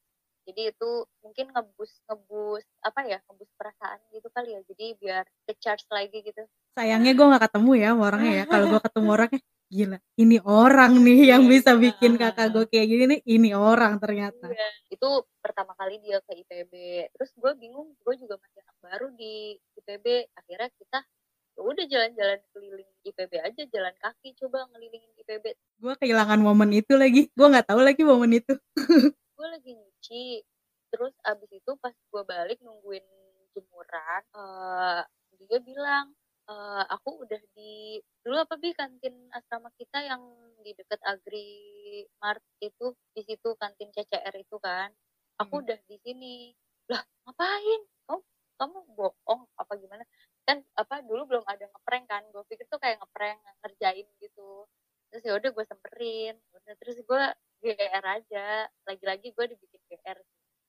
[0.47, 4.61] Jadi itu mungkin ngebus ngebus apa ya ngebus perasaan gitu kali ya.
[4.63, 6.43] Jadi biar ke charge lagi gitu.
[6.79, 8.45] Sayangnya gue nggak ketemu ya orangnya ya.
[8.47, 11.51] Kalau gue ketemu orangnya gila ini orang nih yang iya.
[11.59, 14.47] bisa bikin kakak gue kayak gini nih ini orang ternyata.
[14.47, 14.69] Iya.
[14.95, 15.09] itu
[15.43, 16.73] pertama kali dia ke IPB
[17.11, 20.99] terus gue bingung gue juga masih anak baru di IPB akhirnya kita
[21.57, 22.39] ya udah jalan-jalan
[23.17, 27.29] IPB aja jalan kaki coba ngelilingin IPB gue kehilangan momen itu lagi.
[27.33, 28.53] Gue nggak tahu lagi momen itu.
[29.37, 30.41] Gue lagi nyuci.
[30.89, 33.05] Terus abis itu pas gue balik nungguin
[33.53, 35.01] jemuran uh,
[35.37, 36.13] dia bilang
[36.49, 40.21] uh, aku udah di dulu apa bi kantin asrama kita yang
[40.65, 41.49] di dekat Agri
[42.17, 44.89] Mart itu di situ kantin CCR itu kan?
[45.37, 45.63] Aku hmm.
[45.69, 46.35] udah di sini.
[46.89, 47.81] Lah ngapain?
[48.09, 48.21] Kamu
[48.57, 50.01] kamu bohong apa gimana
[50.47, 54.63] kan apa dulu belum ada ngeprank kan gue pikir tuh kayak ngeprank ngerjain gitu.
[55.11, 56.35] Terus ya udah gue semperin
[56.75, 57.23] terus gue
[57.63, 60.19] GR aja lagi-lagi gue dibikin GR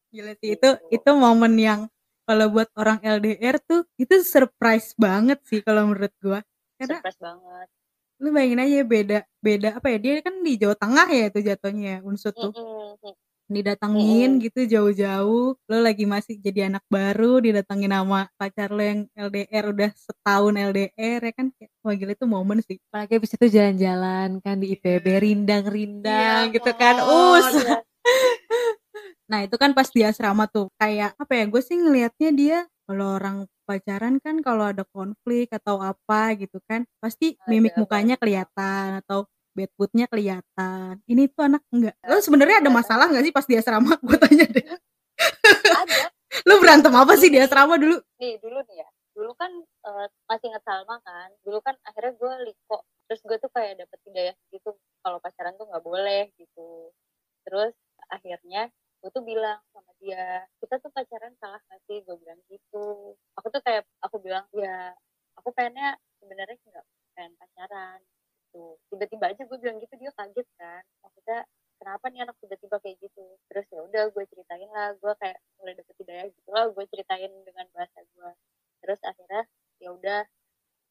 [0.08, 0.94] gila sih itu gitu.
[0.94, 1.80] itu momen yang
[2.24, 6.40] kalau buat orang LDR tuh itu surprise banget sih kalau menurut gue
[6.80, 7.66] karena surprise banget.
[8.18, 11.88] lu bayangin aja beda beda apa ya dia kan di Jawa Tengah ya itu jatuhnya
[11.88, 12.52] ya unsur tuh.
[12.52, 14.40] Mm -hmm didatengin mm.
[14.44, 15.56] gitu jauh-jauh.
[15.56, 21.20] Lo lagi masih jadi anak baru didatengin sama pacar lo yang LDR udah setahun LDR
[21.24, 21.46] ya kan?
[21.82, 22.76] Wah gila itu momen sih.
[22.92, 25.18] Apalagi abis itu jalan-jalan kan di IPB iya.
[25.18, 27.00] rindang-rindang yeah, gitu kan.
[27.02, 27.48] Us.
[27.56, 27.80] Yeah.
[29.32, 30.68] nah itu kan pas di asrama tuh.
[30.76, 32.58] Kayak apa ya gue sih ngelihatnya dia
[32.88, 39.04] kalau orang pacaran kan kalau ada konflik atau apa gitu kan pasti mimik mukanya kelihatan
[39.04, 41.02] atau bad moodnya kelihatan.
[41.10, 43.98] Ini tuh anak enggak lo sebenarnya ada masalah nggak sih pas di asrama?
[44.06, 44.66] Gue tanya deh.
[45.74, 46.14] Ada.
[46.46, 47.98] Lo berantem apa sih di asrama dulu?
[48.22, 48.88] Nih dulu nih ya.
[49.18, 49.50] Dulu kan
[49.90, 52.78] uh, masih inget Salma kan dulu kan akhirnya gue liko.
[53.10, 54.78] Terus gue tuh kayak dapet ya gitu.
[55.02, 56.94] Kalau pacaran tuh nggak boleh gitu.
[57.42, 57.74] Terus
[58.06, 58.70] akhirnya
[59.02, 61.98] gue tuh bilang sama dia kita tuh pacaran salah gak sih?
[62.06, 63.18] Gue bilang gitu.
[63.34, 64.94] Aku tuh kayak aku bilang ya
[65.34, 68.00] aku pengennya sebenarnya nggak pengen pacaran
[68.48, 68.80] gitu.
[68.88, 70.82] Tiba-tiba aja gue bilang gitu dia kaget kan.
[71.04, 71.38] Maksudnya
[71.76, 73.24] kenapa nih anak tiba-tiba kayak gitu?
[73.52, 74.96] Terus ya udah gue ceritain lah.
[74.96, 78.32] Gue kayak mulai dapet hidayah gitu lah gue ceritain dengan bahasa gue
[78.78, 79.42] terus akhirnya
[79.82, 80.22] ya udah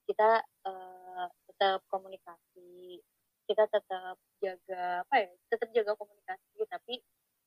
[0.08, 3.02] kita uh, tetap komunikasi.
[3.48, 6.64] Kita tetap jaga apa ya tetap jaga komunikasi.
[6.68, 6.96] Tapi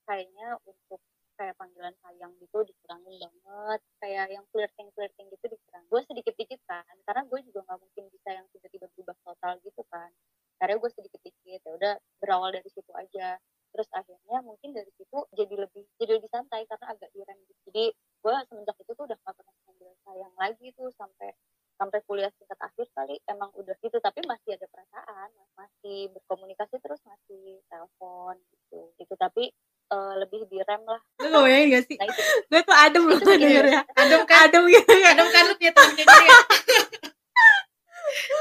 [0.09, 1.01] kayaknya untuk
[1.41, 5.85] kayak panggilan sayang gitu dikurangin banget kayak yang flirting flirting gitu dikurang.
[5.89, 9.81] Gue sedikit dikit kan karena gue juga nggak mungkin bisa yang tiba-tiba berubah total gitu
[9.89, 10.13] kan.
[10.61, 13.41] Karena gue sedikit dikit ya udah berawal dari situ aja.
[13.73, 17.61] Terus akhirnya mungkin dari situ jadi lebih jadi lebih santai karena agak direm gitu.
[17.73, 21.33] Jadi gue semenjak itu tuh udah gak pernah panggilan sayang lagi tuh sampai
[21.81, 23.17] sampai kuliah tingkat akhir kali.
[23.25, 28.93] Emang udah gitu tapi masih ada perasaan masih berkomunikasi terus masih telepon gitu.
[29.01, 29.49] Gitu tapi
[29.91, 31.01] uh, lebih direm lah.
[31.21, 31.97] Lu gak bayangin gak sih?
[31.99, 32.09] Nah,
[32.47, 33.81] gue tuh adem loh tuh denger ya.
[33.99, 34.39] Adem kan?
[34.49, 35.13] Adem gitu kan?
[35.15, 36.39] Adem kan lu punya temen kayak ya?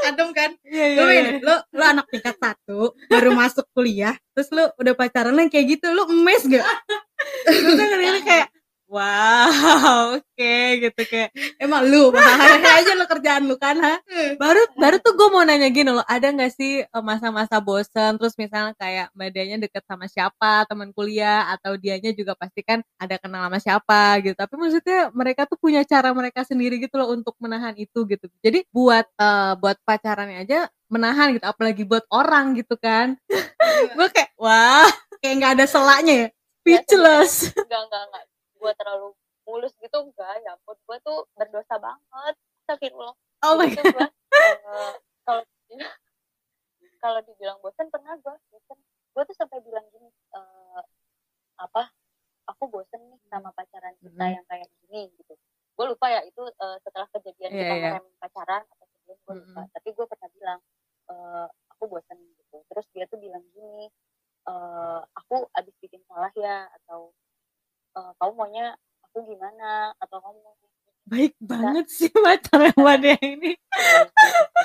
[0.10, 0.50] adem kan?
[0.66, 1.22] Iya, iya, lu, iya.
[1.42, 6.10] lu, lu anak tingkat satu, baru masuk kuliah, terus lu udah pacaran kayak gitu, lu
[6.10, 6.66] emes gak?
[7.46, 8.48] Gue tuh kayak,
[8.90, 9.46] wow
[10.18, 11.30] oke okay, gitu kayak
[11.62, 14.02] emang lu hari aja lo kerjaan lu kan ha?
[14.42, 18.18] Baru baru tuh gue mau nanya gini loh ada nggak sih eh, masa-masa bosen?
[18.18, 22.82] Terus misalnya kayak mbak Dianya deket sama siapa teman kuliah atau dianya juga pasti kan
[22.98, 24.34] ada kenal sama siapa gitu.
[24.34, 28.26] Tapi maksudnya mereka tuh punya cara mereka sendiri gitu loh untuk menahan itu gitu.
[28.42, 33.14] Jadi buat uh, buat pacarannya aja menahan gitu apalagi buat orang gitu kan.
[33.30, 33.94] Iya.
[33.98, 34.90] gue kayak wah
[35.22, 36.28] kayak nggak ada selaknya ya?
[36.60, 37.54] Speechless.
[37.54, 38.24] Enggak enggak enggak
[38.60, 39.16] gue terlalu
[39.48, 42.36] mulus gitu enggak ya ampun gue tuh berdosa banget
[42.68, 43.16] sakit loh
[43.48, 44.12] oh my god
[44.68, 44.94] uh,
[45.26, 45.44] kalau
[47.00, 48.78] kalau dibilang bosan pernah gue bosan
[49.16, 50.84] gue tuh sampai bilang gini uh,
[51.58, 51.90] apa
[52.46, 54.36] aku bosan nih sama pacaran kita hmm.
[54.38, 55.34] yang kayak gini gitu
[55.80, 55.86] gue
[57.50, 57.90] dan Iya, kita iya.
[57.96, 59.74] ngerem pacaran atau sebelum gue lupa Mm-mm.
[59.74, 60.60] tapi gue pernah bilang
[61.10, 63.88] "Eh, aku bosan gitu terus dia tuh bilang gini
[64.46, 67.16] "Eh, aku abis bikin salah ya atau
[68.00, 68.66] "Eh, kamu maunya
[69.04, 69.92] aku gimana?
[70.00, 70.56] Atau kamu mau
[71.10, 73.58] baik banget sih pacar sama dia ini.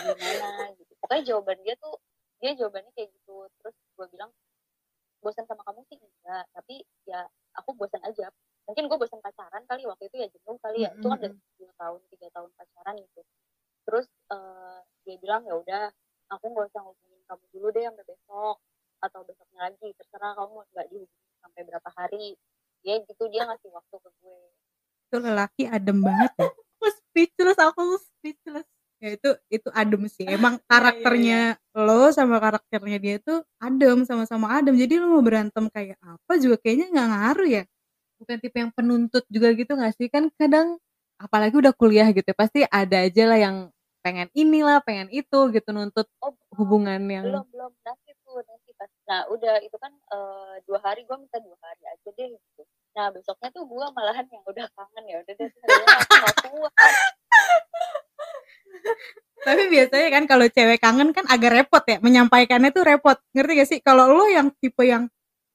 [0.04, 0.92] Gimana gitu.
[1.00, 1.96] Pokoknya jawaban dia tuh
[2.38, 3.48] dia jawabannya kayak gitu.
[3.58, 4.30] Terus gue bilang
[5.24, 5.96] bosan sama kamu sih?
[5.96, 7.24] Enggak tapi ya
[7.56, 8.28] aku bosan aja.
[8.68, 10.92] Mungkin gue bosan pacaran kali waktu itu ya jenuh kali ya.
[10.92, 13.20] Itu kan udah dua tahun tiga tahun pacaran gitu.
[13.88, 15.82] Terus eh, dia bilang ya udah
[16.28, 18.56] aku nggak usah hubungin kamu dulu deh sampai besok
[19.00, 19.88] atau besoknya lagi.
[19.96, 22.36] Terserah kamu nggak dihubungin sampai berapa hari
[22.84, 24.38] ya gitu dia ngasih waktu ke gue.
[25.08, 26.48] Itu lelaki adem banget ya.
[26.84, 28.68] Aku speechless aku speechless.
[29.00, 30.28] Ya itu itu adem sih.
[30.28, 34.76] Emang karakternya lo sama karakternya dia tuh adem sama-sama adem.
[34.76, 37.62] Jadi lo mau berantem kayak apa juga kayaknya nggak ngaruh ya.
[38.20, 40.12] Bukan tipe yang penuntut juga gitu gak sih?
[40.12, 40.76] Kan kadang
[41.16, 43.56] apalagi udah kuliah gitu ya, pasti ada aja lah yang
[44.04, 48.92] pengen inilah pengen itu gitu nuntut oh hubungan yang belum belum nanti tuh nanti pas
[49.04, 52.62] nah udah itu kan eh, dua hari gue minta dua hari aja deh gitu.
[52.96, 56.74] Nah besoknya tuh gue malahan yang udah kangen ya udah deh aku kuat.
[59.44, 63.20] Tapi biasanya kan kalau cewek kangen kan agak repot ya menyampaikannya tuh repot.
[63.36, 63.78] Ngerti gak sih?
[63.84, 65.04] Kalau lo yang tipe yang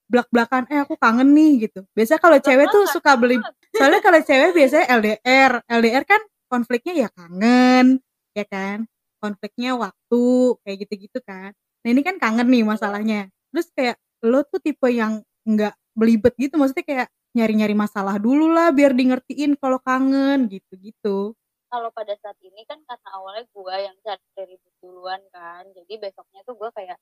[0.09, 1.85] belak-belakan eh aku kangen nih gitu.
[1.93, 3.41] Biasa kalau cewek tuh suka beli
[3.77, 8.01] soalnya kalau cewek biasanya LDR LDR kan konfliknya ya kangen
[8.37, 8.85] ya kan?
[9.17, 10.21] Konfliknya waktu
[10.65, 11.53] kayak gitu-gitu kan.
[11.85, 16.55] Nah ini kan kangen nih masalahnya terus kayak lo tuh tipe yang nggak belibet gitu
[16.55, 21.37] maksudnya kayak nyari-nyari masalah dulu lah biar di ngertiin kalau kangen gitu-gitu.
[21.69, 26.41] Kalau pada saat ini kan karena awalnya gue yang cari ribut duluan kan jadi besoknya
[26.41, 26.97] tuh gue kayak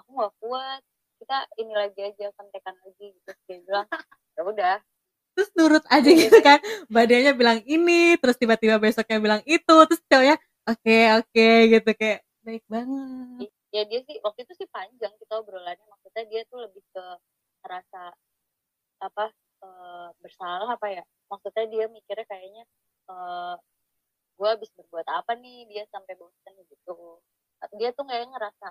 [0.00, 0.80] aku nggak kuat
[1.20, 3.32] kita ini lagi aja kontekan lagi gitu.
[3.44, 3.86] Dia bilang
[4.36, 4.76] ya udah.
[5.36, 10.36] Terus nurut aja gitu kan badannya bilang ini terus tiba-tiba besoknya bilang itu terus cowoknya
[10.64, 15.86] oke oke gitu kayak baik banget ya dia sih waktu itu sih panjang kita obrolannya.
[15.86, 17.04] Maksudnya dia tuh lebih ke
[17.64, 18.02] ngerasa
[19.00, 19.24] apa
[19.64, 21.04] eh, bersalah apa ya.
[21.30, 22.64] Maksudnya dia mikirnya kayaknya
[23.10, 23.54] eh,
[24.38, 25.68] gue habis berbuat apa nih?
[25.70, 27.20] Dia sampai bosan gitu.
[27.78, 28.66] Dia tuh kayak ngerasa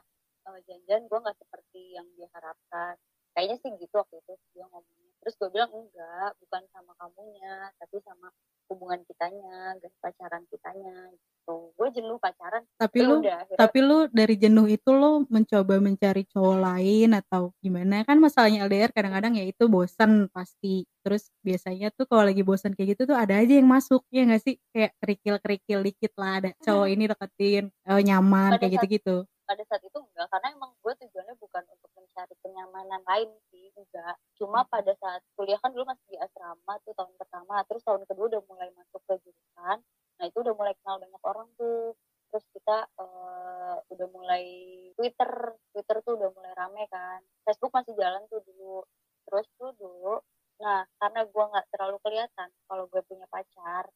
[0.51, 2.95] eh, jangan-jangan gue nggak seperti yang dia harapkan
[3.33, 5.13] kayaknya sih gitu waktu itu dia ngomongnya.
[5.23, 8.27] Terus gue bilang enggak bukan sama kamunya tapi sama
[8.69, 11.73] hubungan kitanya gas pacaran kitanya gitu.
[11.73, 15.81] Gue jenuh pacaran tapi Ya lu udah akhirnya tapi lu dari jenuh itu lo mencoba
[15.81, 18.05] mencari cowok lain atau gimana?
[18.05, 20.85] Kan masalahnya LDR kadang-kadang ya itu bosan pasti.
[21.01, 24.43] Terus biasanya tuh kalau lagi bosan kayak gitu tuh ada aja yang masuk ya nggak
[24.45, 24.55] sih?
[24.69, 29.81] Kayak kerikil-kerikil dikit lah ada cowok ini deketin eh, nyaman Pada kayak gitu-gitu pada saat
[29.81, 34.13] itu enggak karena emang gue tujuannya bukan untuk mencari kenyamanan lain sih enggak.
[34.37, 38.29] Cuma pada saat kuliah kan dulu masih di asrama tuh tahun pertama terus tahun kedua
[38.29, 39.81] udah mulai masuk ke jurusan.
[40.21, 41.97] Nah itu udah mulai kenal banyak orang tuh.
[42.29, 44.45] Terus kita eh, udah mulai
[44.93, 45.31] Twitter
[45.73, 47.25] Twitter tuh udah mulai rame kan.
[47.41, 48.85] Facebook masih jalan tuh dulu.
[49.25, 50.21] Terus tuh dulu
[50.59, 53.87] nah karena gue nggak terlalu kelihatan kalau gue punya pacar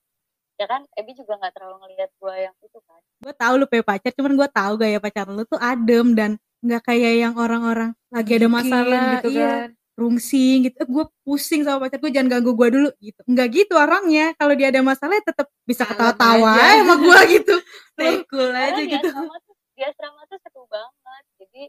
[0.57, 0.81] ya kan?
[0.93, 3.01] Ebi juga nggak terlalu ngelihat gue yang itu kan.
[3.23, 6.31] Gue tahu lu punya pacar cuman gue tahu gaya pacar lu tuh adem dan
[6.63, 9.03] nggak kayak yang orang-orang lagi ada masalah.
[9.19, 9.69] gitu iya kan.
[9.97, 10.81] rungsing gitu.
[10.87, 13.21] Gue pusing sama pacar gue jangan ganggu gue dulu gitu.
[13.25, 14.25] Nggak gitu orangnya.
[14.37, 17.55] Kalau dia ada masalah ya tetap bisa ketawa-tawa sama gue gitu.
[17.93, 19.09] Stay cool aja gitu.
[19.09, 21.23] asrama tuh di asrama tuh seru banget.
[21.41, 21.61] Jadi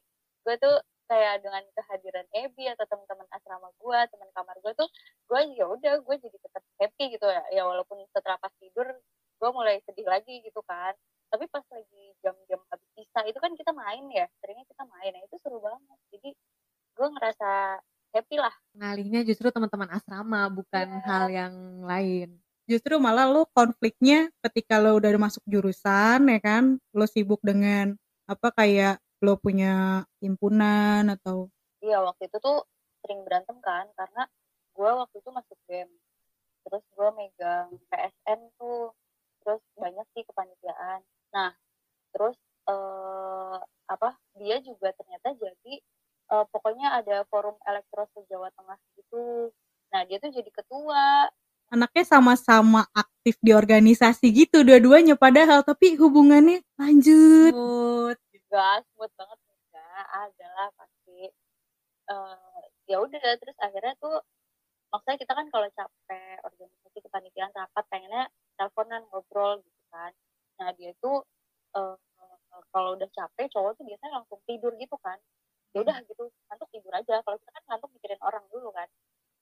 [0.44, 4.88] gue tuh kayak dengan kehadiran Ebi atau teman-teman asrama gue teman kamar gue tuh
[5.28, 7.42] gue ya udah gue jadi tetap happy gitu ya.
[7.52, 8.88] Ya walaupun setelah pas tidur
[9.34, 10.96] gue mulai sedih lagi gitu kan.
[11.28, 15.22] Tapi pas lagi jam-jam habis isa itu kan kita main ya seringnya kita main nah
[15.22, 15.98] itu seru banget.
[16.14, 16.30] Jadi
[16.94, 17.50] gue ngerasa
[18.14, 18.54] happy lah.
[18.78, 21.04] Ngalihnya justru teman-teman asrama bukan Iya.
[21.04, 22.28] hal yang lain.
[22.64, 26.80] Justru malah lo konfliknya ketika lo udah masuk jurusan ya kan?
[26.96, 27.92] Lo sibuk dengan
[28.24, 31.49] apa kayak lo punya himpunan atau?
[31.81, 32.68] Iya waktu itu tuh
[33.01, 34.29] sering berantem kan karena
[34.77, 35.89] gue waktu itu masuk BEM
[36.64, 38.97] terus gue megang PSN tuh
[39.45, 41.05] terus banyak sih kepanitiaan.
[41.37, 41.53] Nah
[42.12, 45.75] terus eh apa dia juga ternyata jadi
[46.33, 49.53] eh, pokoknya ada forum elektro se Jawa Tengah gitu.
[49.93, 51.29] Nah dia tuh jadi ketua.
[51.68, 58.24] Anaknya sama-sama aktif di organisasi gitu dua-duanya padahal tapi hubungannya lanjut
[58.55, 61.20] Gas smooth banget enggak adalah pasti.
[62.07, 64.22] Eh ya udah terus akhirnya tuh
[64.94, 70.14] maksudnya kita kan kalau capek organisasi kepanitiaan rapat pengennya teleponan ngobrol gitu kan.
[70.62, 71.26] Nah dia tuh
[71.74, 71.96] eh,
[72.70, 75.18] kalau udah capek cowok tuh biasanya langsung tidur gitu kan.
[75.74, 77.18] Ya udah gitu ngantuk tidur aja.
[77.26, 78.86] Kalau kita kan ngantuk mikirin orang dulu kan.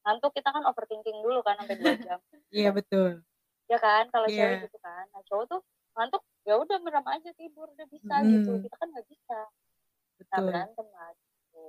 [0.08, 2.18] Ngantuk kita kan overthinking dulu kan sampai dua jam.
[2.52, 3.24] Iya betul.
[3.68, 4.44] Ya kan kalau Iya.
[4.56, 5.04] cewek gitu kan.
[5.12, 5.60] Nah cowok tuh
[6.82, 8.62] merem aja tidur udah bisa gitu Hmm.
[8.62, 9.38] kita kan nggak bisa
[10.22, 10.46] nah Betul.
[10.48, 11.64] berantem lah gitu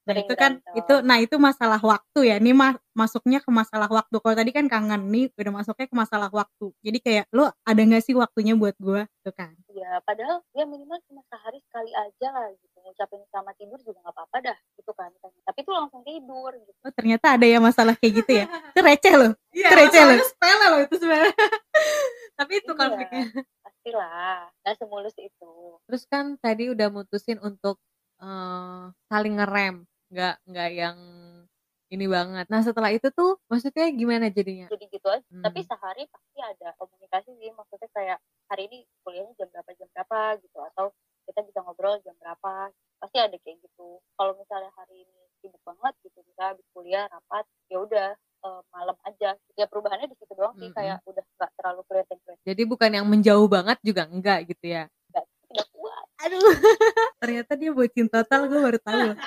[0.00, 2.36] Nah itu kan berantem itu nah itu masalah waktu ya.
[2.40, 4.16] Ini mah masuknya ke masalah waktu.
[4.16, 6.72] Kalau tadi kan kangen nih udah masuknya ke masalah waktu.
[6.80, 9.52] Jadi kayak lo ada nggak sih waktunya buat gua tuh kan?
[9.70, 14.14] ya padahal ya minimal cuma sehari sekali aja lah gitu ngucapin selamat tidur juga nggak
[14.18, 15.10] apa-apa dah gitu kan
[15.46, 18.44] tapi tuh langsung tidur gitu Oh ternyata ada ya masalah kayak gitu ya.
[18.74, 19.32] Itu receh loh.
[19.54, 20.16] Iya, Itu receh loh.
[20.18, 21.34] masalahnya sepele loh itu sebenarnya.
[22.40, 23.24] Tapi itu Iya.
[23.80, 25.52] Pastilah nggak semulus itu
[25.88, 27.80] Terus kan tadi udah mutusin untuk
[28.20, 30.98] eh, saling ngerem, nggak nggak yang
[31.90, 32.46] ini banget.
[32.52, 34.68] Nah setelah itu tuh maksudnya gimana jadinya?
[34.68, 35.68] jadi gitu aja tapi Hmm.
[35.72, 40.58] sehari pasti ada komunikasi sih maksudnya kayak hari ini kuliahnya jam berapa jam berapa gitu
[40.60, 40.86] atau
[41.26, 42.70] kita bisa ngobrol jam berapa
[43.00, 47.42] pasti ada kayak gitu kalau misalnya hari ini sibuk banget gitu kita habis kuliah rapat
[47.66, 50.76] ya udah eh, malam aja ya perubahannya di situ doang sih Mm-mm.
[50.76, 54.84] kayak udah nggak terlalu kelihatan kelihatan Jadi bukan yang menjauh banget juga enggak gitu ya?
[55.10, 56.40] nggak tidak kuat Aduh.
[57.22, 59.00] ternyata dia bucin total gue baru tahu.
[59.12, 59.18] loh.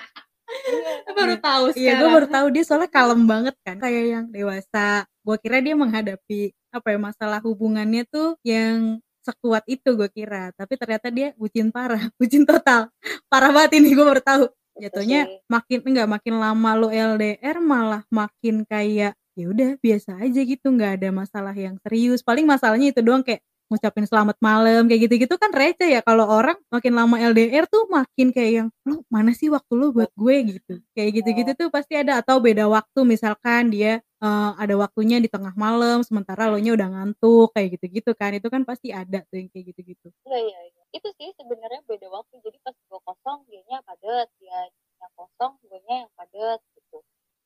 [0.53, 1.13] Iya.
[1.13, 3.77] Baru tahu Iya gue baru tahu dia soalnya kalem banget kan.
[3.81, 5.05] Kayak yang dewasa.
[5.23, 10.51] Gue kira dia menghadapi apa ya masalah hubungannya tuh yang sekuat itu gue kira.
[10.53, 12.91] Tapi ternyata dia bucin parah, bucin total.
[13.31, 14.45] Parah banget ini gue baru tahu.
[14.73, 15.37] Jatuhnya sih.
[15.45, 21.01] makin enggak makin lama lo LDR malah makin kayak ya udah biasa aja gitu nggak
[21.01, 25.49] ada masalah yang serius paling masalahnya itu doang kayak ngucapin selamat malam kayak gitu-gitu kan
[25.49, 29.73] receh ya kalau orang makin lama LDR tuh makin kayak yang lo mana sih waktu
[29.73, 34.51] lo buat gue gitu kayak gitu-gitu tuh pasti ada atau beda waktu misalkan dia eh,
[34.61, 38.61] ada waktunya di tengah malam sementara lo nya udah ngantuk kayak gitu-gitu kan itu kan
[38.67, 40.81] pasti ada tuh yang kayak gitu-gitu Iya iya iya.
[40.93, 42.35] Itu sih sebenarnya beda waktu.
[42.45, 44.59] Jadi pas gue kosong dianya padet, dia
[45.01, 46.72] yang kosong gue yang padet gitu.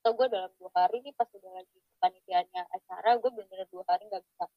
[0.08, 4.08] Atau gue dalam dua hari nih pas udah lagi kepanitiaannya acara gue bener-bener dua hari
[4.08, 4.48] nggak bisa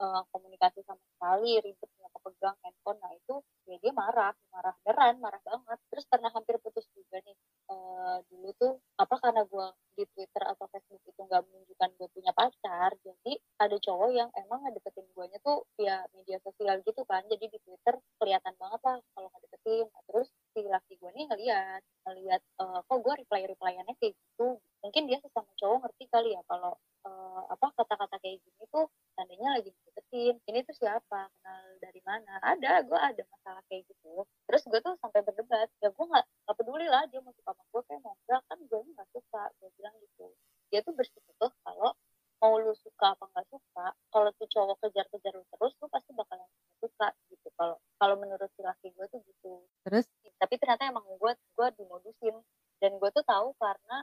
[0.00, 3.02] eh, komunikasi sama sekali, ribet nggak kepegang handphone.
[3.02, 3.34] Nah itu
[3.66, 5.78] ya dia marah, marah beneran, marah banget.
[5.90, 7.34] Terus pernah hampir putus juga nih.
[7.74, 9.66] Eh, dulu tuh apa karena gue
[9.98, 14.62] di Twitter atau Facebook itu nggak menunjukkan gue punya pacar, jadi ada cowok yang emang
[14.62, 19.26] ngedeketin guanya tuh via media sosial gitu kan jadi di Twitter kelihatan banget lah kalau
[19.34, 24.16] ngedeketin Nah, terus si laki gue nih ngeliat ngeliat eh, kok gue reply replyannya kayak
[24.16, 26.72] gitu mungkin dia sesama cowok ngerti kali ya kalau
[27.04, 32.40] eh, apa kata-kata kayak gini tuh tandanya lagi ngedeketin ini tuh siapa kenal dari mana
[32.40, 36.56] ada gue ada masalah kayak gitu terus gue tuh sampai berdebat ya gue nggak nggak
[36.56, 39.68] peduli lah dia mau suka sama gue kayak mau enggak kan gue nggak suka gue
[39.76, 40.26] bilang gitu
[40.72, 41.92] dia tuh bersikukuh kalau
[42.40, 46.48] mau lu suka apa nggak suka kalau tuh cowok kejar-kejar lu terus lu pasti bakalan
[46.80, 50.08] suka gitu kalau kalau menurut si laki gue tuh gitu Terus
[50.40, 52.32] tapi ternyata emang gue gue dimodusin
[52.80, 54.00] dan gue tuh tahu karena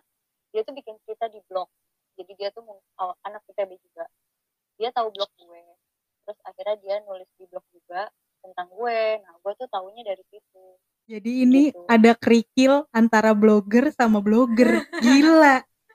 [0.54, 1.66] dia tuh bikin cerita di blog
[2.14, 4.06] jadi dia tuh mau- aw- anak IPB juga
[4.78, 5.64] dia tahu blog gue
[6.22, 8.06] terus akhirnya dia nulis di blog juga
[8.40, 10.66] tentang gue nah gue tuh taunya dari situ
[11.10, 11.82] jadi ini Gitu.
[11.98, 14.86] Ada kerikil antara blogger sama blogger.
[15.02, 15.67] Gila